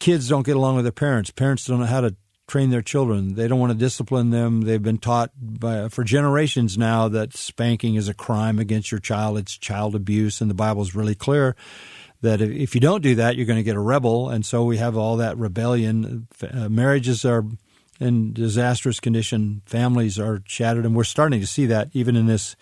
[0.00, 1.30] kids don't get along with their parents.
[1.30, 2.16] Parents don't know how to
[2.48, 3.36] train their children.
[3.36, 4.62] They don't want to discipline them.
[4.62, 9.38] They've been taught by, for generations now that spanking is a crime against your child.
[9.38, 11.54] It's child abuse, and the Bible is really clear
[12.22, 14.28] that if you don't do that, you're going to get a rebel.
[14.28, 16.26] And so we have all that rebellion.
[16.42, 17.44] Uh, marriages are
[18.00, 19.62] in disastrous condition.
[19.66, 22.56] Families are shattered, and we're starting to see that even in this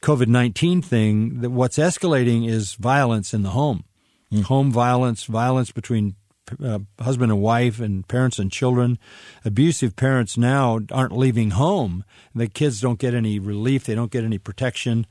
[0.00, 1.40] COVID nineteen thing.
[1.40, 3.84] That what's escalating is violence in the home,
[4.32, 4.44] mm.
[4.44, 6.14] home violence, violence between
[6.62, 8.98] uh, husband and wife and parents and children.
[9.44, 12.04] Abusive parents now aren't leaving home.
[12.34, 13.84] The kids don't get any relief.
[13.84, 15.06] They don't get any protection.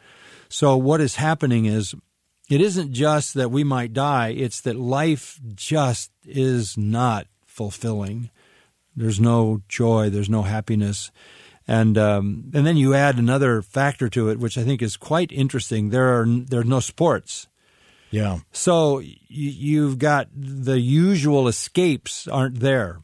[0.50, 1.96] So what is happening is
[2.50, 4.30] it isn't just that we might die.
[4.30, 8.30] It's that life just is not fulfilling.
[8.96, 10.10] There's no joy.
[10.10, 11.12] There's no happiness.
[11.68, 15.32] And um, and then you add another factor to it, which I think is quite
[15.34, 15.90] interesting.
[15.90, 17.48] There are there are no sports.
[18.10, 18.40] Yeah.
[18.52, 23.02] So you've got the usual escapes aren't there,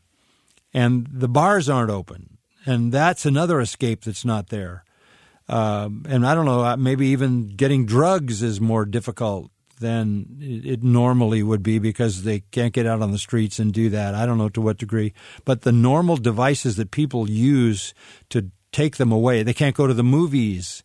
[0.74, 4.84] and the bars aren't open, and that's another escape that's not there.
[5.50, 10.82] Um, and I don't know, uh, maybe even getting drugs is more difficult than it
[10.82, 14.16] normally would be because they can't get out on the streets and do that.
[14.16, 15.14] I don't know to what degree,
[15.44, 17.94] but the normal devices that people use
[18.30, 20.82] to take them away, they can't go to the movies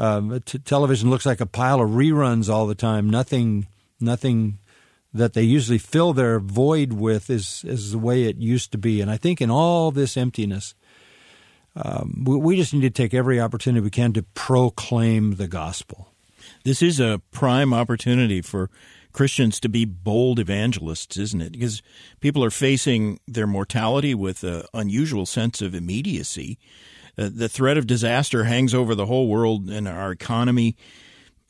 [0.00, 3.10] um, t- television looks like a pile of reruns all the time.
[3.10, 3.66] Nothing,
[4.00, 4.58] nothing
[5.12, 9.02] that they usually fill their void with is is the way it used to be.
[9.02, 10.74] And I think in all this emptiness,
[11.76, 16.08] um, we, we just need to take every opportunity we can to proclaim the gospel.
[16.64, 18.70] This is a prime opportunity for
[19.12, 21.52] Christians to be bold evangelists, isn't it?
[21.52, 21.82] Because
[22.20, 26.58] people are facing their mortality with an unusual sense of immediacy.
[27.18, 30.76] Uh, the threat of disaster hangs over the whole world and our economy.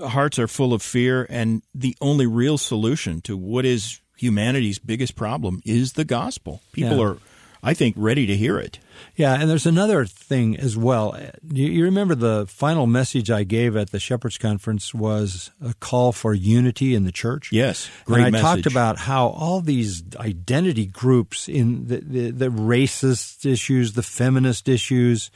[0.01, 5.16] Hearts are full of fear, and the only real solution to what is humanity's biggest
[5.16, 6.62] problem is the gospel.
[6.73, 7.05] People yeah.
[7.05, 7.16] are,
[7.62, 8.79] I think, ready to hear it.
[9.16, 11.18] Yeah, and there's another thing as well.
[11.51, 16.12] You, you, remember the final message I gave at the Shepherds Conference was a call
[16.12, 17.51] for unity in the church?
[17.53, 18.64] Yes, great and I message.
[18.64, 24.68] talked about how all these identity groups in the, the, the racist issues, the feminist
[24.68, 25.31] issues,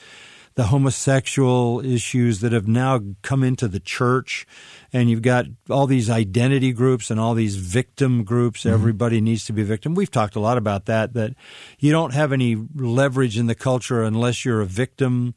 [0.55, 4.47] the homosexual issues that have now come into the church
[4.95, 8.61] and you've got all these identity groups and all these victim groups.
[8.61, 8.73] Mm-hmm.
[8.73, 9.97] everybody needs to be a victim.
[9.97, 11.35] We've talked a lot about that that
[11.81, 15.35] you don't have any leverage in the culture unless you're a victim.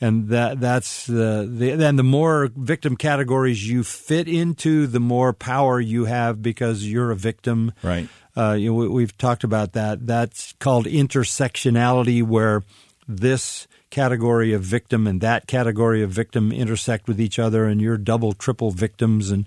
[0.00, 5.32] And that that's the, the then the more victim categories you fit into the more
[5.32, 7.72] power you have because you're a victim.
[7.82, 8.08] Right.
[8.36, 10.06] Uh, you know, we, have talked about that.
[10.06, 12.62] That's called intersectionality where
[13.08, 17.96] this category of victim and that category of victim intersect with each other and you're
[17.96, 19.30] double triple victims.
[19.30, 19.46] And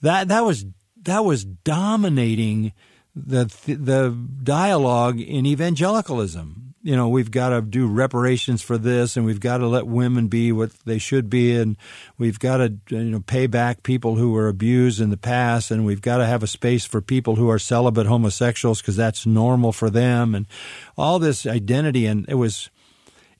[0.00, 0.64] that that was
[1.02, 2.72] that was dominating
[3.16, 6.72] the the dialogue in evangelicalism.
[6.82, 10.28] You know we've got to do reparations for this and we've got to let women
[10.28, 11.76] be what they should be and
[12.16, 15.84] we've got to you know pay back people who were abused in the past and
[15.84, 19.72] we've got to have a space for people who are celibate homosexuals because that's normal
[19.72, 20.46] for them and
[20.96, 22.06] all this identity.
[22.06, 22.70] And it was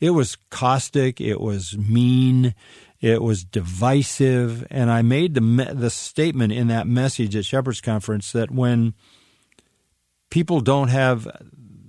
[0.01, 2.55] it was caustic, it was mean,
[3.01, 8.33] it was divisive, and I made the the statement in that message at Shepherds Conference
[8.33, 8.95] that when
[10.31, 11.29] people don't have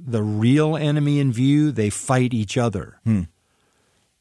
[0.03, 2.99] the real enemy in view, they fight each other.
[3.03, 3.23] Hmm.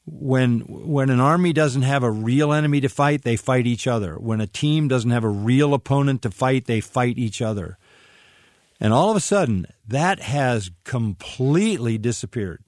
[0.05, 4.15] when when an army doesn't have a real enemy to fight, they fight each other.
[4.17, 7.79] When a team doesn't have a real opponent to fight, they fight each other.
[8.81, 12.65] And all of a sudden, that has completely disappeared.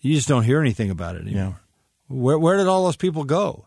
[0.00, 1.42] You just don't hear anything about it anymore.
[1.42, 1.52] Yeah.
[2.08, 3.66] Where where did all those people go?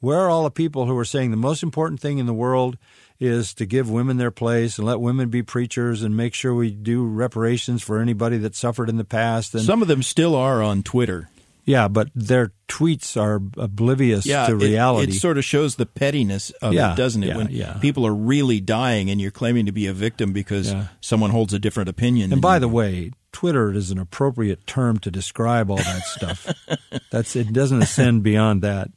[0.00, 2.76] Where are all the people who are saying the most important thing in the world
[3.18, 6.70] is to give women their place and let women be preachers and make sure we
[6.70, 9.54] do reparations for anybody that suffered in the past?
[9.54, 11.30] And some of them still are on Twitter.
[11.64, 15.12] Yeah, but their tweets are oblivious yeah, to reality.
[15.12, 17.28] It, it, sort of shows the pettiness of yeah, it, doesn't it?
[17.28, 17.78] Yeah, when yeah.
[17.80, 21.58] people are really dying and you're claiming to be a victim because someone holds a
[21.58, 22.32] different opinion.
[22.32, 26.54] And by the way, Twitter is an appropriate term to describe all that stuff.
[27.10, 28.88] That's it doesn't ascend beyond that.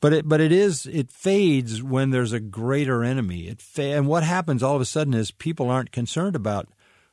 [0.00, 3.48] But it but it is it fades when there's a greater enemy.
[3.48, 6.68] It fa- and what happens all of a sudden is people aren't concerned about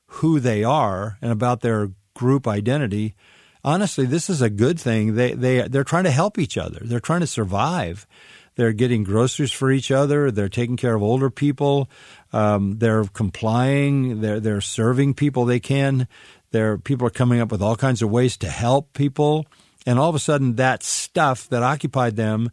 [0.07, 3.15] who they are and about their group identity
[3.63, 5.15] honestly, this is a good thing.
[5.15, 6.79] They they they're trying to help each other.
[6.81, 8.07] They're trying to survive.
[8.55, 10.31] They're getting groceries for each other.
[10.31, 11.89] They're taking care of older people.
[12.33, 14.21] Um, they're complying.
[14.21, 16.07] They're they're serving people they can.
[16.51, 19.45] There people are coming up with all kinds of ways to help people.
[19.85, 22.51] And all of a sudden, that stuff that occupied them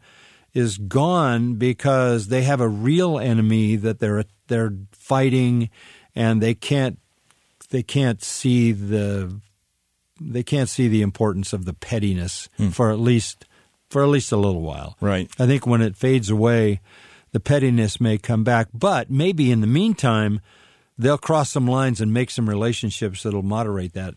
[0.54, 5.70] is gone because they have a real enemy that they're they're fighting,
[6.14, 6.98] and they can't
[7.70, 9.40] they can't see the
[10.20, 12.68] they can't see the importance of the pettiness hmm.
[12.68, 13.44] for at least
[13.90, 14.96] for at least a little while.
[15.00, 15.30] Right.
[15.38, 16.80] I think when it fades away,
[17.32, 20.40] the pettiness may come back, but maybe in the meantime,
[20.98, 24.14] they'll cross some lines and make some relationships that'll moderate that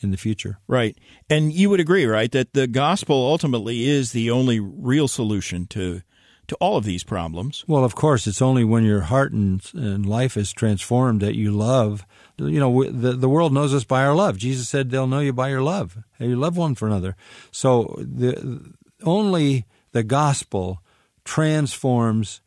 [0.00, 0.58] in the future.
[0.66, 0.96] Right.
[1.28, 6.02] And you would agree, right, that the gospel ultimately is the only real solution to
[6.48, 7.64] to all of these problems.
[7.68, 11.52] Well, of course, it's only when your heart and, and life is transformed that you
[11.52, 12.04] love.
[12.38, 14.36] You know, the the world knows us by our love.
[14.36, 15.98] Jesus said they'll know you by your love.
[16.18, 17.14] You love one for another.
[17.52, 20.82] So the only the gospel
[21.24, 22.40] transforms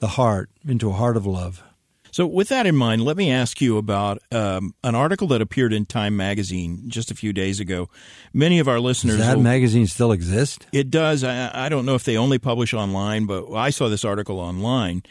[0.00, 1.62] the heart into a heart of love.
[2.12, 5.72] So, with that in mind, let me ask you about um, an article that appeared
[5.72, 7.88] in Time magazine just a few days ago.
[8.32, 9.18] Many of our listeners.
[9.18, 10.66] Does that will, magazine still exist?
[10.72, 11.24] It does.
[11.24, 15.02] I, I, don't know if they only publish online, but I saw this article online.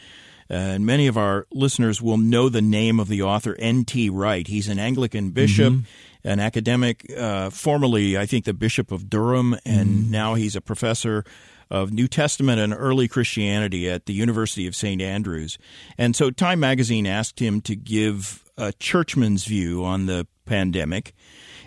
[0.50, 4.10] Uh, and many of our listeners will know the name of the author, N.T.
[4.10, 4.46] Wright.
[4.48, 6.28] He's an Anglican bishop, mm-hmm.
[6.28, 10.10] an academic, uh, formerly, I think, the Bishop of Durham, and mm-hmm.
[10.10, 11.24] now he's a professor
[11.70, 15.00] of New Testament and early Christianity at the University of St.
[15.00, 15.58] Andrews.
[15.96, 21.14] And so Time magazine asked him to give a churchman's view on the pandemic.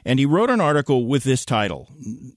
[0.06, 1.88] And he wrote an article with this title.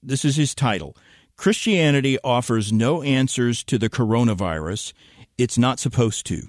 [0.01, 0.95] This is his title
[1.35, 4.93] Christianity offers no answers to the coronavirus.
[5.37, 6.41] It's not supposed to.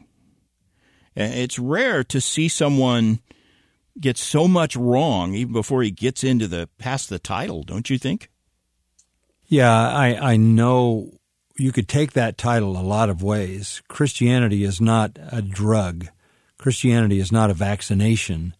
[1.14, 3.20] It's rare to see someone
[4.00, 7.98] get so much wrong even before he gets into the past the title, don't you
[7.98, 8.30] think?
[9.48, 11.10] Yeah, I, I know
[11.56, 13.82] you could take that title a lot of ways.
[13.88, 16.06] Christianity is not a drug.
[16.58, 18.54] Christianity is not a vaccination.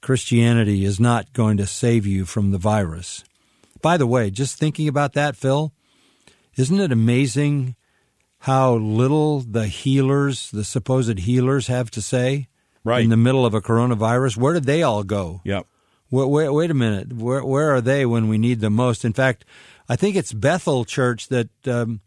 [0.00, 3.24] Christianity is not going to save you from the virus.
[3.82, 5.72] By the way, just thinking about that, Phil,
[6.56, 7.76] isn't it amazing
[8.40, 12.48] how little the healers, the supposed healers, have to say
[12.84, 13.02] right.
[13.02, 14.36] in the middle of a coronavirus?
[14.36, 15.40] Where did they all go?
[15.44, 15.66] Yep.
[16.10, 17.12] Wait, wait, wait a minute.
[17.12, 19.04] Where, where are they when we need them most?
[19.04, 19.44] In fact,
[19.90, 22.00] I think it's Bethel Church that um,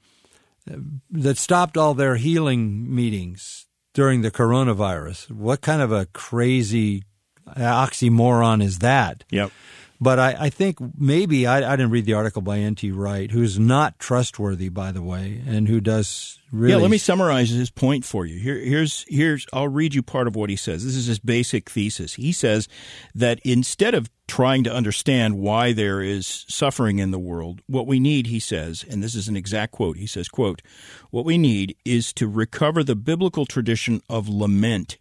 [1.11, 5.29] that stopped all their healing meetings during the coronavirus.
[5.31, 7.03] What kind of a crazy
[7.45, 9.25] oxymoron is that?
[9.31, 9.51] Yep.
[9.99, 12.91] But I, I think maybe I, I, didn't read the article by N.T.
[12.91, 16.73] Wright, who's not trustworthy, by the way, and who does really.
[16.73, 18.39] Yeah, let me summarize his point for you.
[18.39, 20.85] Here, here's here's I'll read you part of what he says.
[20.85, 22.13] This is his basic thesis.
[22.13, 22.69] He says
[23.13, 27.99] that instead of trying to understand why there is suffering in the world, what we
[27.99, 29.97] need, he says, and this is an exact quote.
[29.97, 30.61] He says, "quote
[31.09, 34.97] What we need is to recover the biblical tradition of lament."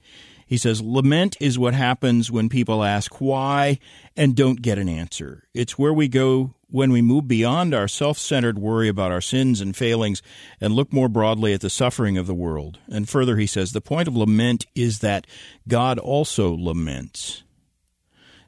[0.53, 3.79] He says, Lament is what happens when people ask why
[4.15, 5.45] and don't get an answer.
[5.55, 9.63] It's where we go when we move beyond our self centered worry about our sins
[9.63, 10.21] and failings
[10.61, 12.79] and look more broadly at the suffering of the world.
[12.87, 15.27] And further, he says, the point of lament is that
[15.67, 17.45] God also laments.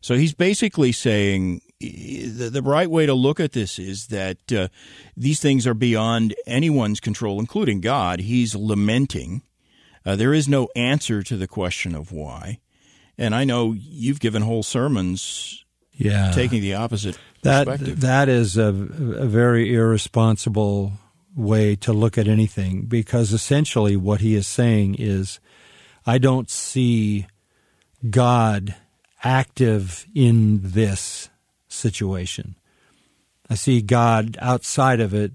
[0.02, 4.68] So he's basically saying the, right way to look at this is that uh,
[5.16, 8.20] these things are beyond anyone's control, including God.
[8.20, 9.40] He's lamenting.
[10.06, 12.60] Uh, there is no answer to the question of why.
[13.16, 16.32] And I know you've given whole sermons yeah.
[16.32, 18.00] taking the opposite that, perspective.
[18.00, 20.92] That is a, a very irresponsible
[21.36, 25.40] way to look at anything because essentially what he is saying is
[26.06, 27.26] I don't see
[28.08, 28.74] God
[29.22, 31.30] active in this
[31.68, 32.56] situation.
[33.48, 35.32] I see God outside of it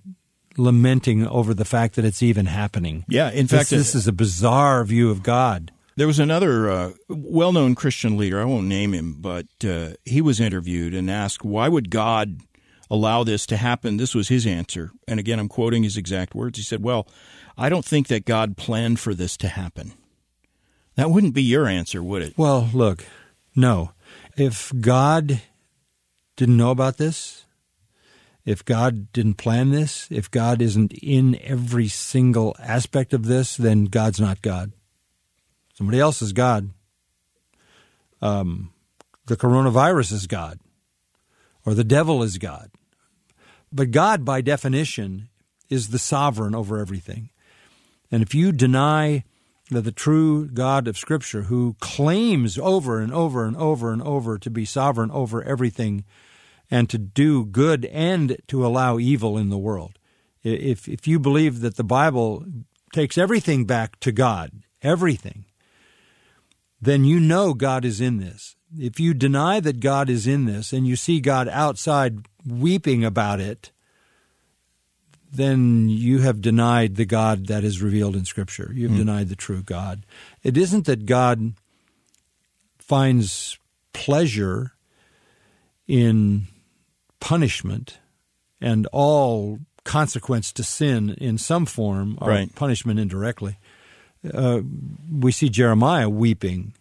[0.59, 3.05] lamenting over the fact that it's even happening.
[3.07, 5.71] Yeah, in fact, this, this is a bizarre view of God.
[5.95, 10.21] There was another uh, well known Christian leader, I won't name him, but uh, he
[10.21, 12.39] was interviewed and asked, why would God
[12.89, 13.97] allow this to happen?
[13.97, 14.91] This was his answer.
[15.07, 16.57] And again, I'm quoting his exact words.
[16.57, 17.07] He said, Well,
[17.57, 19.93] I don't think that God planned for this to happen.
[20.95, 22.33] That wouldn't be your answer, would it?
[22.37, 23.05] Well, look,
[23.55, 23.91] no.
[24.35, 25.41] If God
[26.35, 27.45] didn't know about this,
[28.45, 33.85] if God didn't plan this, if God isn't in every single aspect of this, then
[33.85, 34.71] God's not God.
[35.75, 36.71] Somebody else is God.
[38.21, 38.71] Um,
[39.27, 40.59] the coronavirus is God,
[41.65, 42.71] or the devil is God.
[43.71, 45.29] But God, by definition,
[45.69, 47.29] is the sovereign over everything.
[48.11, 49.23] And if you deny
[49.69, 54.39] that the true God of Scripture, who claims over and over and over and over
[54.39, 56.05] to be sovereign over everything
[56.71, 59.97] and to do good and to allow evil in the world,
[60.43, 62.45] if, if you believe that the Bible
[62.93, 64.51] takes everything back to God,
[64.81, 65.45] everything,
[66.81, 68.55] then you know God is in this.
[68.77, 73.39] If you deny that God is in this and you see God outside weeping about
[73.39, 73.71] it,
[75.31, 78.71] then you have denied the God that is revealed in Scripture.
[78.73, 78.97] You've mm.
[78.97, 80.05] denied the true God.
[80.43, 81.53] It isn't that God
[82.77, 83.59] finds
[83.93, 84.73] pleasure
[85.87, 86.47] in
[87.19, 87.99] punishment
[88.61, 92.55] and all consequence to sin in some form or right.
[92.55, 93.57] punishment indirectly
[94.33, 94.61] uh,
[95.11, 96.73] we see Jeremiah weeping.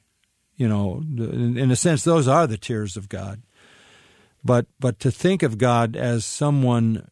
[0.57, 3.43] You know, in a sense, those are the tears of God.
[4.45, 7.09] But but to think of God as someone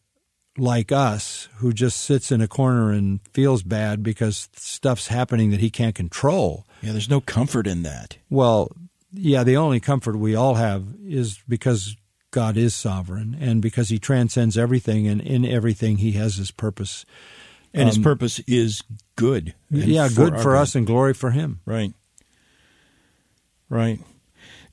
[0.57, 5.59] like us who just sits in a corner and feels bad because stuff's happening that
[5.59, 6.65] he can't control.
[6.81, 8.17] Yeah, there's no comfort in that.
[8.29, 8.71] Well,
[9.13, 11.95] yeah, the only comfort we all have is because
[12.37, 17.03] God is sovereign and because he transcends everything and in everything he has his purpose.
[17.73, 18.83] And um, his purpose is
[19.15, 19.55] good.
[19.71, 21.61] Yeah, for good for us and glory for him.
[21.65, 21.95] Right.
[23.69, 23.99] Right.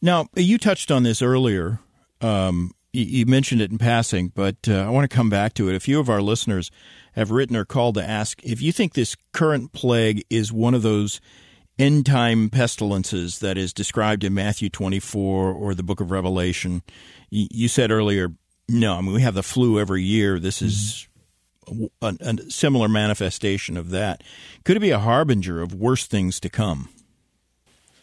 [0.02, 1.80] Now, you touched on this earlier.
[2.20, 5.70] Um, you, you, mentioned it in passing, but uh, I want to come back to
[5.70, 5.74] it.
[5.74, 6.70] A few of our listeners
[7.14, 10.82] have written or called to ask if you think this current plague is one of
[10.82, 11.18] those
[11.78, 16.82] end time pestilences that is described in Matthew 24 or the book of Revelation.
[17.36, 18.32] You, said earlier,
[18.68, 20.38] no, I mean, we have the flu every year.
[20.38, 21.08] This is
[22.00, 24.22] a, a similar manifestation of that.
[24.62, 26.90] Could it be a harbinger of worse things to come?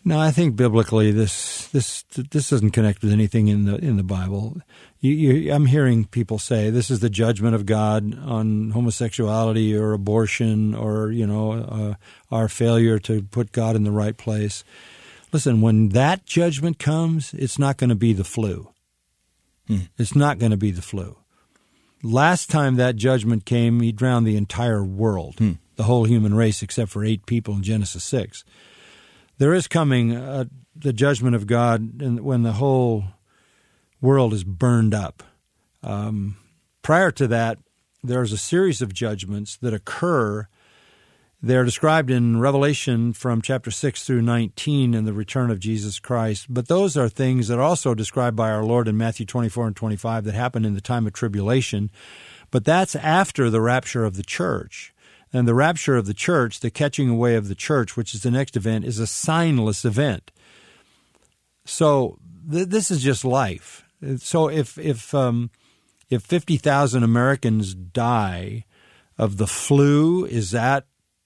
[0.03, 4.03] No, I think biblically this this this doesn't connect with anything in the in the
[4.03, 4.57] Bible.
[4.99, 9.93] You, you, I'm hearing people say this is the judgment of God on homosexuality or
[9.93, 11.93] abortion or you know uh,
[12.31, 14.63] our failure to put God in the right place.
[15.31, 18.71] Listen, when that judgment comes, it's not going to be the flu.
[19.71, 19.85] Hmm.
[19.97, 21.17] It's not going to be the flu.
[22.03, 25.53] Last time that judgment came, he drowned the entire world, hmm.
[25.77, 28.43] the whole human race, except for eight people in Genesis 6.
[29.37, 30.45] There is coming uh,
[30.75, 33.05] the judgment of God when the whole
[34.01, 35.23] world is burned up.
[35.83, 36.35] Um,
[36.81, 37.59] prior to that,
[38.03, 40.47] there's a series of judgments that occur
[41.43, 46.45] they're described in Revelation from chapter 6 through 19 in the return of Jesus Christ.
[46.47, 49.75] But those are things that are also described by our Lord in Matthew 24 and
[49.75, 51.89] 25 that happen in the time of tribulation.
[52.51, 54.93] But that's after the rapture of the church.
[55.33, 58.31] And the rapture of the church, the catching away of the church, which is the
[58.31, 60.29] next event, is a signless event.
[61.65, 62.19] So
[62.51, 63.83] th- this is just life.
[64.17, 65.49] So if if um,
[66.09, 68.65] if fifty thousand Americans die
[69.17, 70.85] of the flu, is that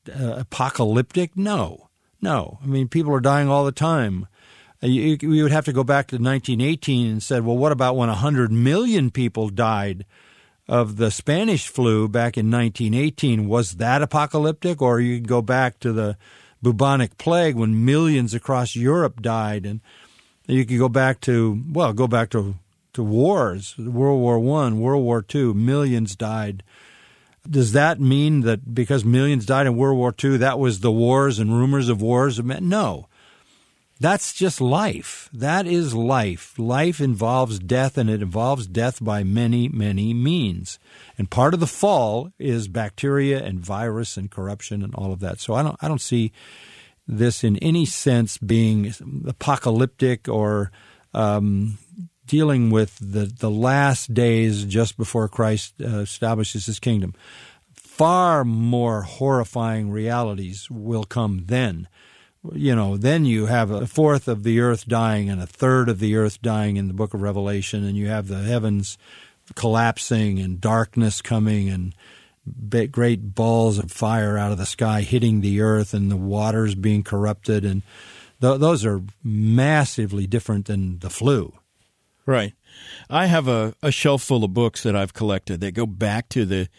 [0.10, 1.36] uh, apocalyptic?
[1.36, 1.89] No,
[2.22, 2.60] no.
[2.64, 4.28] I mean, people are dying all the time.
[4.84, 7.95] Uh, you, you would have to go back to 1918 and said, well, what about
[7.95, 10.06] when 100 million people died
[10.68, 13.47] of the Spanish flu back in 1918?
[13.47, 14.82] Was that apocalyptic?
[14.82, 16.18] Or you could go back to the
[16.62, 19.82] bubonic plague when millions across Europe died, and
[20.47, 22.56] you could go back to well, go back to
[22.93, 26.64] to wars, World War One, World War Two, millions died
[27.49, 31.39] does that mean that because millions died in World War II, that was the wars
[31.39, 32.39] and rumors of wars?
[32.39, 33.07] No.
[33.99, 35.29] That's just life.
[35.31, 36.59] That is life.
[36.59, 40.79] Life involves death, and it involves death by many, many means.
[41.17, 45.39] And part of the fall is bacteria and virus and corruption and all of that.
[45.39, 46.33] So I don't, I don't see
[47.07, 48.93] this in any sense being
[49.27, 50.71] apocalyptic or
[51.13, 51.77] um,
[52.28, 57.13] dealing with the, the last days just before Christ uh, establishes his kingdom.
[57.73, 61.88] Far more horrifying realities will come then.
[62.53, 65.99] You know, then you have a fourth of the earth dying and a third of
[65.99, 68.97] the earth dying in the book of Revelation, and you have the heavens
[69.55, 71.95] collapsing and darkness coming and
[72.91, 77.03] great balls of fire out of the sky hitting the earth and the waters being
[77.03, 77.82] corrupted and
[78.41, 81.53] th- those are massively different than the flu.
[82.28, 82.53] Right.
[83.09, 86.45] I have a, a shelf full of books that I've collected that go back to
[86.45, 86.69] the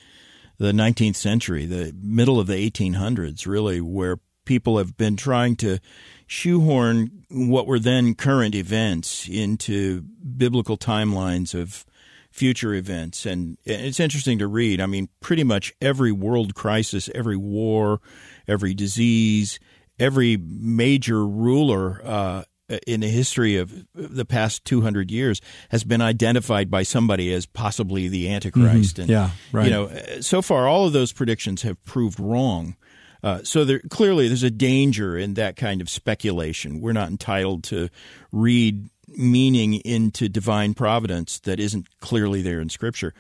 [0.59, 5.78] the 19th century, the middle of the 1800s, really, where people have been trying to
[6.26, 11.84] shoehorn what were then current events into biblical timelines of
[12.30, 13.26] future events.
[13.26, 14.80] And it's interesting to read.
[14.80, 18.01] I mean, pretty much every world crisis, every war,
[18.49, 19.59] every disease,
[19.99, 22.44] every major ruler uh,
[22.86, 25.40] in the history of the past 200 years
[25.70, 28.96] has been identified by somebody as possibly the Antichrist.
[28.96, 29.02] Mm-hmm.
[29.02, 29.66] And, yeah, right.
[29.66, 32.76] You know, so far all of those predictions have proved wrong.
[33.22, 36.80] Uh, so there, clearly, there's a danger in that kind of speculation.
[36.80, 37.88] We're not entitled to
[38.30, 43.14] read meaning into divine providence that isn't clearly there in Scripture.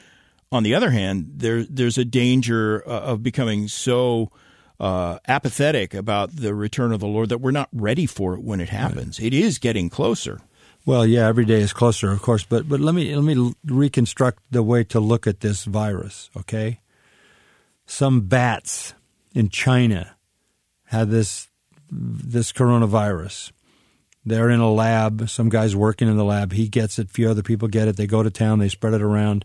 [0.52, 4.30] On the other hand, there there's a danger uh, of becoming so
[4.78, 8.60] uh, apathetic about the return of the Lord that we're not ready for it when
[8.60, 9.18] it happens.
[9.18, 9.32] Right.
[9.32, 10.40] It is getting closer.
[10.84, 12.44] Well, yeah, every day is closer, of course.
[12.44, 16.30] But but let me let me reconstruct the way to look at this virus.
[16.36, 16.80] Okay,
[17.86, 18.94] some bats
[19.34, 20.16] in China
[20.84, 21.48] had this
[21.90, 23.50] this coronavirus.
[24.24, 25.28] They're in a lab.
[25.28, 26.52] Some guy's working in the lab.
[26.52, 27.06] He gets it.
[27.06, 27.96] A few other people get it.
[27.96, 28.58] They go to town.
[28.58, 29.44] They spread it around.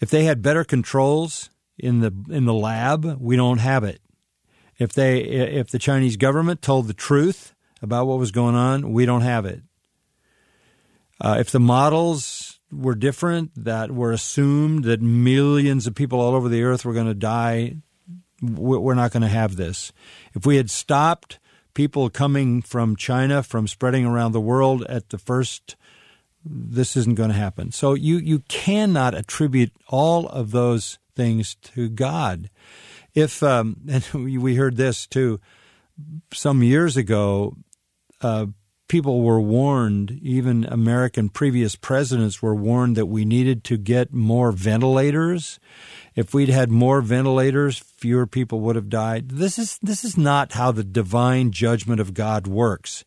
[0.00, 4.00] If they had better controls in the in the lab, we don't have it.
[4.80, 9.06] If they if the Chinese government told the truth about what was going on, we
[9.06, 9.62] don't have it.
[11.20, 16.48] Uh, if the models were different, that were assumed that millions of people all over
[16.48, 17.76] the earth were going to die,
[18.40, 19.92] we're not going to have this.
[20.34, 21.38] If we had stopped
[21.74, 25.76] people coming from China from spreading around the world at the first,
[26.42, 27.70] this isn't going to happen.
[27.70, 32.48] So you, you cannot attribute all of those things to God.
[33.14, 35.40] If um, and we heard this too
[36.32, 37.56] some years ago,
[38.20, 38.46] uh,
[38.90, 40.10] people were warned.
[40.22, 45.60] Even American previous presidents were warned that we needed to get more ventilators.
[46.16, 49.30] If we'd had more ventilators, fewer people would have died.
[49.30, 53.04] This is this is not how the divine judgment of God works.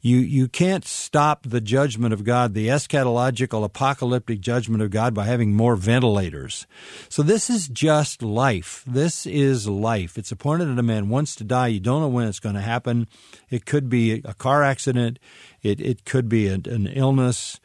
[0.00, 5.24] You, you can't stop the judgment of God, the eschatological apocalyptic judgment of God, by
[5.24, 6.68] having more ventilators.
[7.08, 8.84] So this is just life.
[8.86, 10.16] This is life.
[10.16, 11.68] It's appointed that a man wants to die.
[11.68, 13.08] You don't know when it's going to happen.
[13.50, 15.18] It could be a car accident.
[15.62, 17.58] It, it could be an, an illness.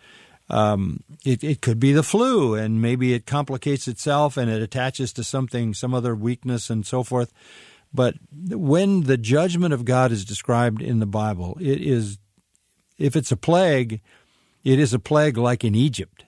[0.49, 5.13] Um, it, it could be the flu, and maybe it complicates itself and it attaches
[5.13, 7.31] to something, some other weakness, and so forth.
[7.93, 12.17] But when the judgment of God is described in the Bible, it is
[12.97, 14.01] if it's a plague,
[14.63, 16.25] it is a plague like in Egypt.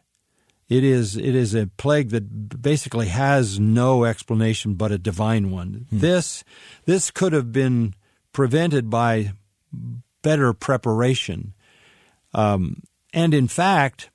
[0.68, 5.86] It is it is a plague that basically has no explanation but a divine one.
[5.90, 6.00] Hmm.
[6.00, 6.44] This
[6.86, 7.94] this could have been
[8.34, 9.34] prevented by
[10.24, 11.54] better preparation,
[12.34, 12.82] um,
[13.14, 14.10] and in fact,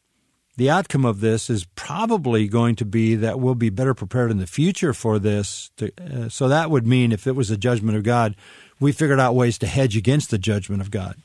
[0.56, 4.38] the outcome of this is probably going to be that we'll be better prepared in
[4.38, 5.70] the future for this.
[5.76, 8.34] To, uh, so that would mean if it was a judgment of God,
[8.80, 11.16] we figured out ways to hedge against the judgment of God.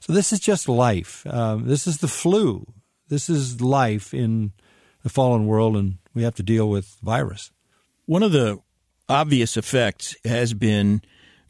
[0.00, 1.26] So this is just life.
[1.28, 2.66] Uh, this is the flu.
[3.08, 4.52] This is life in
[5.02, 7.50] the fallen world, and we have to deal with virus.
[8.06, 8.58] One of the
[9.08, 11.02] obvious effects has been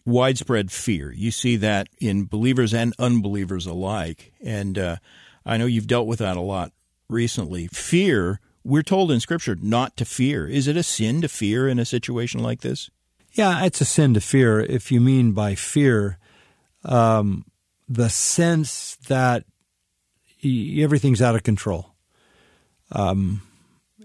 [0.04, 1.12] widespread fear.
[1.12, 4.32] You see that in believers and unbelievers alike.
[4.42, 4.96] And uh,
[5.44, 6.72] I know you've dealt with that a lot
[7.08, 7.68] recently.
[7.68, 10.46] Fear, we're told in Scripture not to fear.
[10.46, 12.90] Is it a sin to fear in a situation like this?
[13.32, 14.60] Yeah, it's a sin to fear.
[14.60, 16.18] If you mean by fear,
[16.84, 17.44] um,
[17.88, 19.44] the sense that
[20.44, 21.94] everything's out of control.
[22.92, 23.42] Um,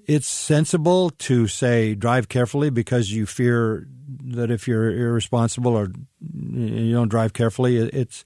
[0.06, 3.88] it's sensible to say drive carefully because you fear
[4.26, 8.26] that if you're irresponsible or you don't drive carefully, it's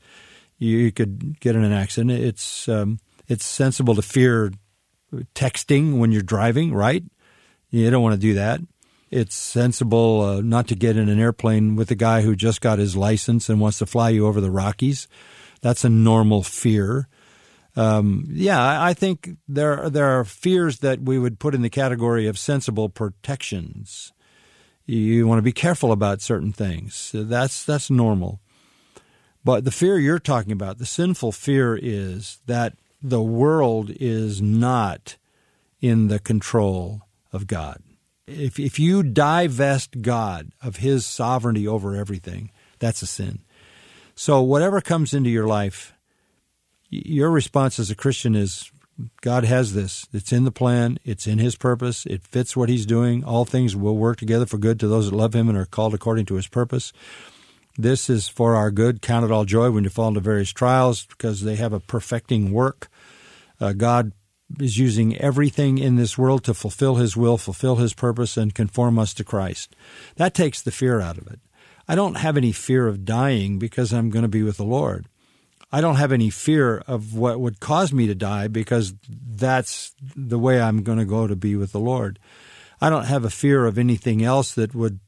[0.58, 2.12] you could get in an accident.
[2.12, 4.52] It's um, it's sensible to fear
[5.36, 7.04] texting when you're driving, right?
[7.70, 8.62] You don't want to do that.
[9.10, 12.80] It's sensible uh, not to get in an airplane with a guy who just got
[12.80, 15.08] his license and wants to fly you over the Rockies.
[15.62, 17.08] That's a normal fear.
[17.76, 22.26] Um, yeah, I think there there are fears that we would put in the category
[22.26, 24.12] of sensible protections.
[24.86, 27.12] You want to be careful about certain things.
[27.14, 28.40] That's that's normal.
[29.44, 35.18] But the fear you're talking about, the sinful fear, is that the world is not
[35.80, 37.82] in the control of God.
[38.26, 43.40] If if you divest God of His sovereignty over everything, that's a sin.
[44.20, 45.94] So, whatever comes into your life,
[46.90, 48.72] your response as a Christian is
[49.22, 50.08] God has this.
[50.12, 50.98] It's in the plan.
[51.06, 52.04] It's in His purpose.
[52.08, 53.24] It fits what He's doing.
[53.24, 55.94] All things will work together for good to those that love Him and are called
[55.94, 56.94] according to His purpose.
[57.78, 59.04] This is for our good.
[59.04, 62.52] Count it all joy when you fall into various trials because they have a perfecting
[62.52, 62.90] work.
[63.62, 64.14] Uh, God
[64.60, 68.98] is using everything in this world to fulfill His will, fulfill His purpose, and conform
[68.98, 69.76] us to Christ.
[70.16, 71.40] That takes the fear out of it.
[71.88, 75.08] I don't have any fear of dying because I'm going to be with the Lord.
[75.72, 80.40] I don't have any fear of what would cause me to die because that's the
[80.40, 82.20] way I'm going to go to be with the Lord.
[82.80, 85.00] I don't have a fear of anything else that would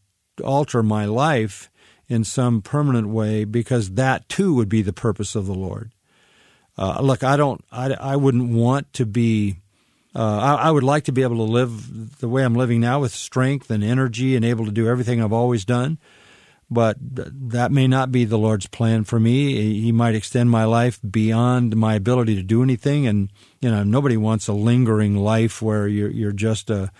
[0.43, 1.69] alter my life
[2.07, 5.91] in some permanent way because that too would be the purpose of the Lord.
[6.77, 9.57] Uh, look, I don't, I, I wouldn't want to be,
[10.15, 13.01] uh, I, I would like to be able to live the way I'm living now
[13.01, 15.99] with strength and energy and able to do everything I've always done
[16.71, 19.79] but that may not be the Lord's plan for me.
[19.81, 24.17] He might extend my life beyond my ability to do anything, and you know nobody
[24.17, 26.91] wants a lingering life where you're you're just a,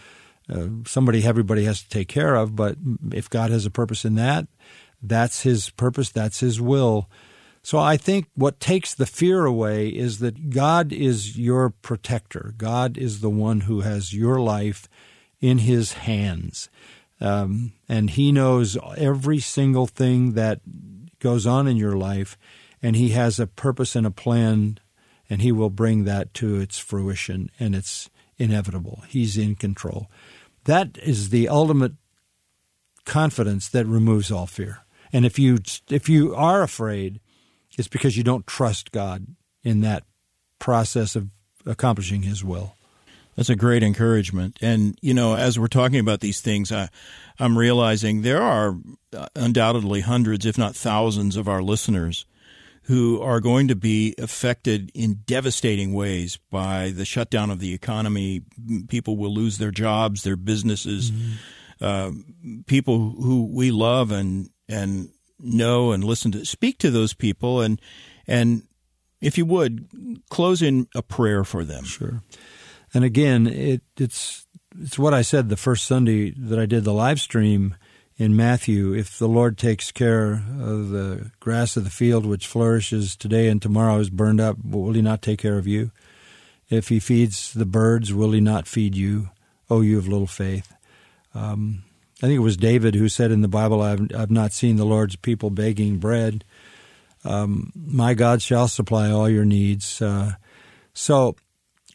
[0.49, 2.55] a somebody everybody has to take care of.
[2.55, 2.77] But
[3.11, 4.47] if God has a purpose in that,
[5.03, 6.09] that's His purpose.
[6.09, 7.09] That's His will.
[7.61, 12.53] So I think what takes the fear away is that God is your protector.
[12.57, 14.87] God is the one who has your life
[15.39, 16.69] in His hands.
[17.21, 20.61] Um, and He knows every single thing that
[21.19, 22.37] goes on in your life,
[22.81, 24.79] and He has a purpose and a plan,
[25.29, 29.03] and He will bring that to its fruition, and it's inevitable.
[29.07, 30.09] He's in control.
[30.65, 31.93] That is the ultimate
[33.05, 34.79] confidence that removes all fear.
[35.11, 35.57] And if you
[35.89, 37.19] if you are afraid,
[37.77, 39.25] it's because you don't trust God
[39.63, 40.03] in that
[40.59, 41.29] process of
[41.65, 42.75] accomplishing His will.
[43.39, 44.57] That's a great encouragement.
[44.61, 46.89] And, you know, as we're talking about these things, I,
[47.39, 48.75] I'm realizing there are
[49.33, 52.25] undoubtedly hundreds, if not thousands, of our listeners
[52.83, 58.41] who are going to be affected in devastating ways by the shutdown of the economy.
[58.89, 61.09] People will lose their jobs, their businesses.
[61.09, 61.31] Mm-hmm.
[61.79, 62.11] Uh,
[62.67, 67.79] people who we love and and know and listen to speak to those people and
[68.27, 68.63] and
[69.21, 69.87] if you would
[70.29, 71.85] close in a prayer for them.
[71.85, 72.21] Sure.
[72.93, 74.47] And again, it, it's
[74.79, 77.75] it's what I said the first Sunday that I did the live stream
[78.17, 78.93] in Matthew.
[78.93, 83.61] If the Lord takes care of the grass of the field, which flourishes today and
[83.61, 85.91] tomorrow is burned up, will He not take care of you?
[86.69, 89.29] If He feeds the birds, will He not feed you?
[89.69, 90.73] Oh, you of little faith.
[91.33, 91.83] Um,
[92.17, 94.85] I think it was David who said in the Bible, "I've I've not seen the
[94.85, 96.43] Lord's people begging bread."
[97.23, 100.01] Um, my God shall supply all your needs.
[100.01, 100.33] Uh,
[100.93, 101.35] so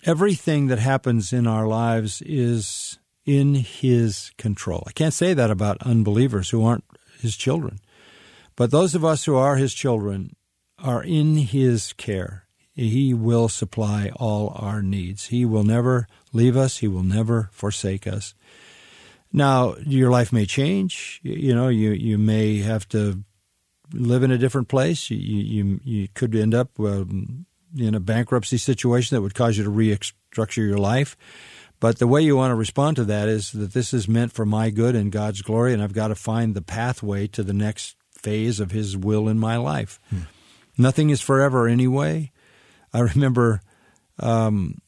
[0.05, 4.85] everything that happens in our lives is in His control.
[4.87, 6.85] I can't say that about unbelievers who aren't
[7.21, 7.81] His children.
[8.57, 10.37] But those of us who are His children
[10.79, 12.45] are in His care.
[12.75, 15.27] He will supply all our needs.
[15.27, 18.35] He will never leave us, He will never forsake us.
[19.33, 21.21] Now, your life may change.
[21.23, 23.25] You know, you, you may have to
[23.93, 25.11] live in a different place.
[25.11, 27.47] You, you, you could end up um,
[27.77, 31.17] in a bankruptcy situation that would cause you to restructure your life.
[31.81, 34.47] But the way you want to respond to that is that this is meant for
[34.47, 37.97] my good and God's glory, and I've got to find the pathway to the next
[38.13, 40.01] phase of His will in my life.
[40.09, 40.21] Hmm.
[40.79, 42.33] Nothing is forever anyway.
[42.93, 43.61] I remember
[44.19, 44.81] um,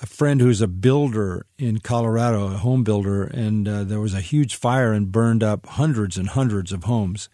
[0.00, 4.20] a friend who's a builder in Colorado, a home builder, and uh, there was a
[4.20, 7.28] huge fire and burned up hundreds and hundreds of homes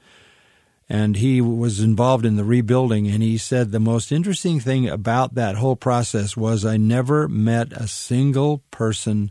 [0.91, 5.37] and he was involved in the rebuilding and he said the most interesting thing about
[5.37, 9.31] that whole process was I never met a single person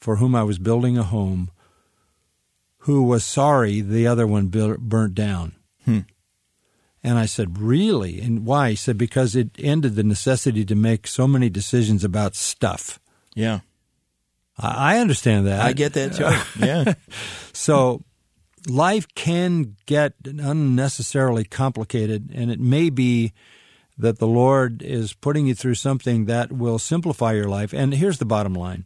[0.00, 1.50] for whom I was building a home
[2.78, 5.54] who was sorry the other one burnt down.
[5.84, 6.00] Hmm.
[7.02, 8.20] And I said, Really?
[8.20, 8.70] And why?
[8.70, 12.98] He said, Because it ended the necessity to make so many decisions about stuff.
[13.34, 13.60] Yeah.
[14.58, 15.60] I understand that.
[15.60, 16.64] I get that too.
[16.64, 16.94] Yeah.
[17.52, 18.02] so
[18.66, 23.32] life can get unnecessarily complicated, and it may be
[23.98, 27.72] that the Lord is putting you through something that will simplify your life.
[27.72, 28.84] And here's the bottom line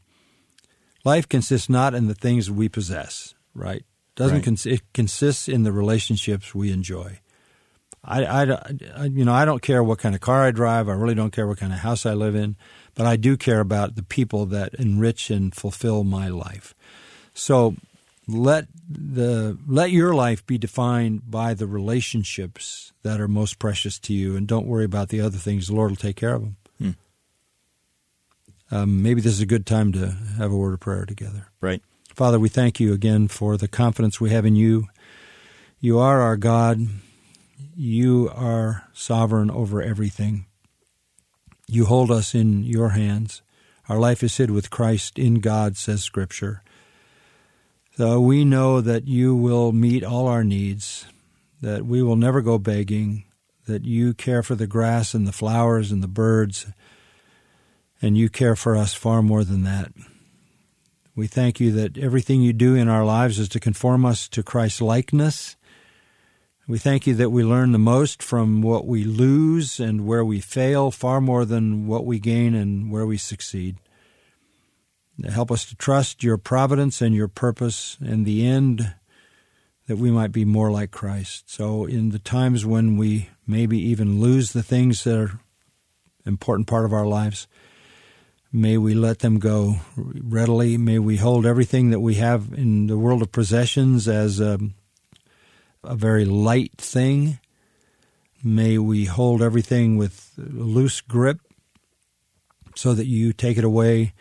[1.04, 3.84] life consists not in the things we possess, right?
[4.14, 4.44] Doesn't right.
[4.44, 7.20] Cons- it consists in the relationships we enjoy.
[8.02, 10.88] I, I, you know, I don't care what kind of car I drive.
[10.88, 12.56] I really don't care what kind of house I live in,
[12.94, 16.74] but I do care about the people that enrich and fulfill my life.
[17.34, 17.76] So
[18.30, 24.14] let the let your life be defined by the relationships that are most precious to
[24.14, 25.66] you, and don't worry about the other things.
[25.66, 26.56] The Lord will take care of them.
[26.78, 26.90] Hmm.
[28.70, 31.48] Um, maybe this is a good time to have a word of prayer together.
[31.60, 31.82] Right,
[32.14, 34.88] Father, we thank you again for the confidence we have in you.
[35.80, 36.80] You are our God.
[37.76, 40.46] You are sovereign over everything.
[41.66, 43.42] You hold us in your hands.
[43.88, 46.62] Our life is hid with Christ in God, says Scripture.
[48.00, 51.04] So we know that you will meet all our needs,
[51.60, 53.24] that we will never go begging,
[53.66, 56.64] that you care for the grass and the flowers and the birds,
[58.00, 59.92] and you care for us far more than that.
[61.14, 64.42] We thank you that everything you do in our lives is to conform us to
[64.42, 65.56] Christ's likeness.
[66.66, 70.40] We thank you that we learn the most from what we lose and where we
[70.40, 73.76] fail far more than what we gain and where we succeed.
[75.28, 78.94] Help us to trust your providence and your purpose in the end
[79.86, 81.50] that we might be more like Christ.
[81.50, 85.40] So, in the times when we maybe even lose the things that are
[86.24, 87.48] important part of our lives,
[88.52, 90.76] may we let them go readily.
[90.76, 94.58] May we hold everything that we have in the world of possessions as a,
[95.82, 97.40] a very light thing.
[98.44, 101.40] May we hold everything with a loose grip
[102.76, 104.14] so that you take it away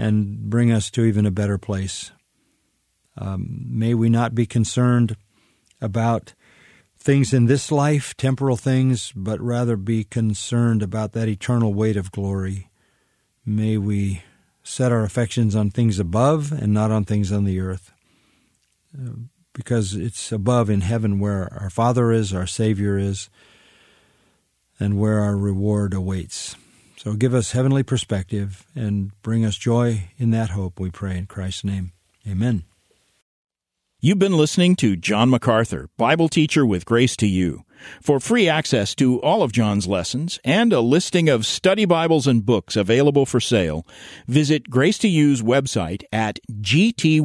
[0.00, 2.10] and bring us to even a better place.
[3.18, 5.14] Um, may we not be concerned
[5.80, 6.32] about
[6.98, 12.12] things in this life, temporal things, but rather be concerned about that eternal weight of
[12.12, 12.70] glory.
[13.44, 14.22] May we
[14.62, 17.92] set our affections on things above and not on things on the earth.
[18.96, 19.12] Uh,
[19.52, 23.28] because it's above in heaven where our Father is, our Savior is,
[24.78, 26.56] and where our reward awaits.
[27.02, 31.24] So give us heavenly perspective and bring us joy in that hope, we pray in
[31.24, 31.92] Christ's name.
[32.28, 32.64] Amen.
[34.02, 37.64] You've been listening to John MacArthur, Bible teacher with Grace to You.
[38.02, 42.44] For free access to all of John's lessons and a listing of study Bibles and
[42.44, 43.86] books available for sale,
[44.28, 47.24] visit Grace to You's website at gty.org.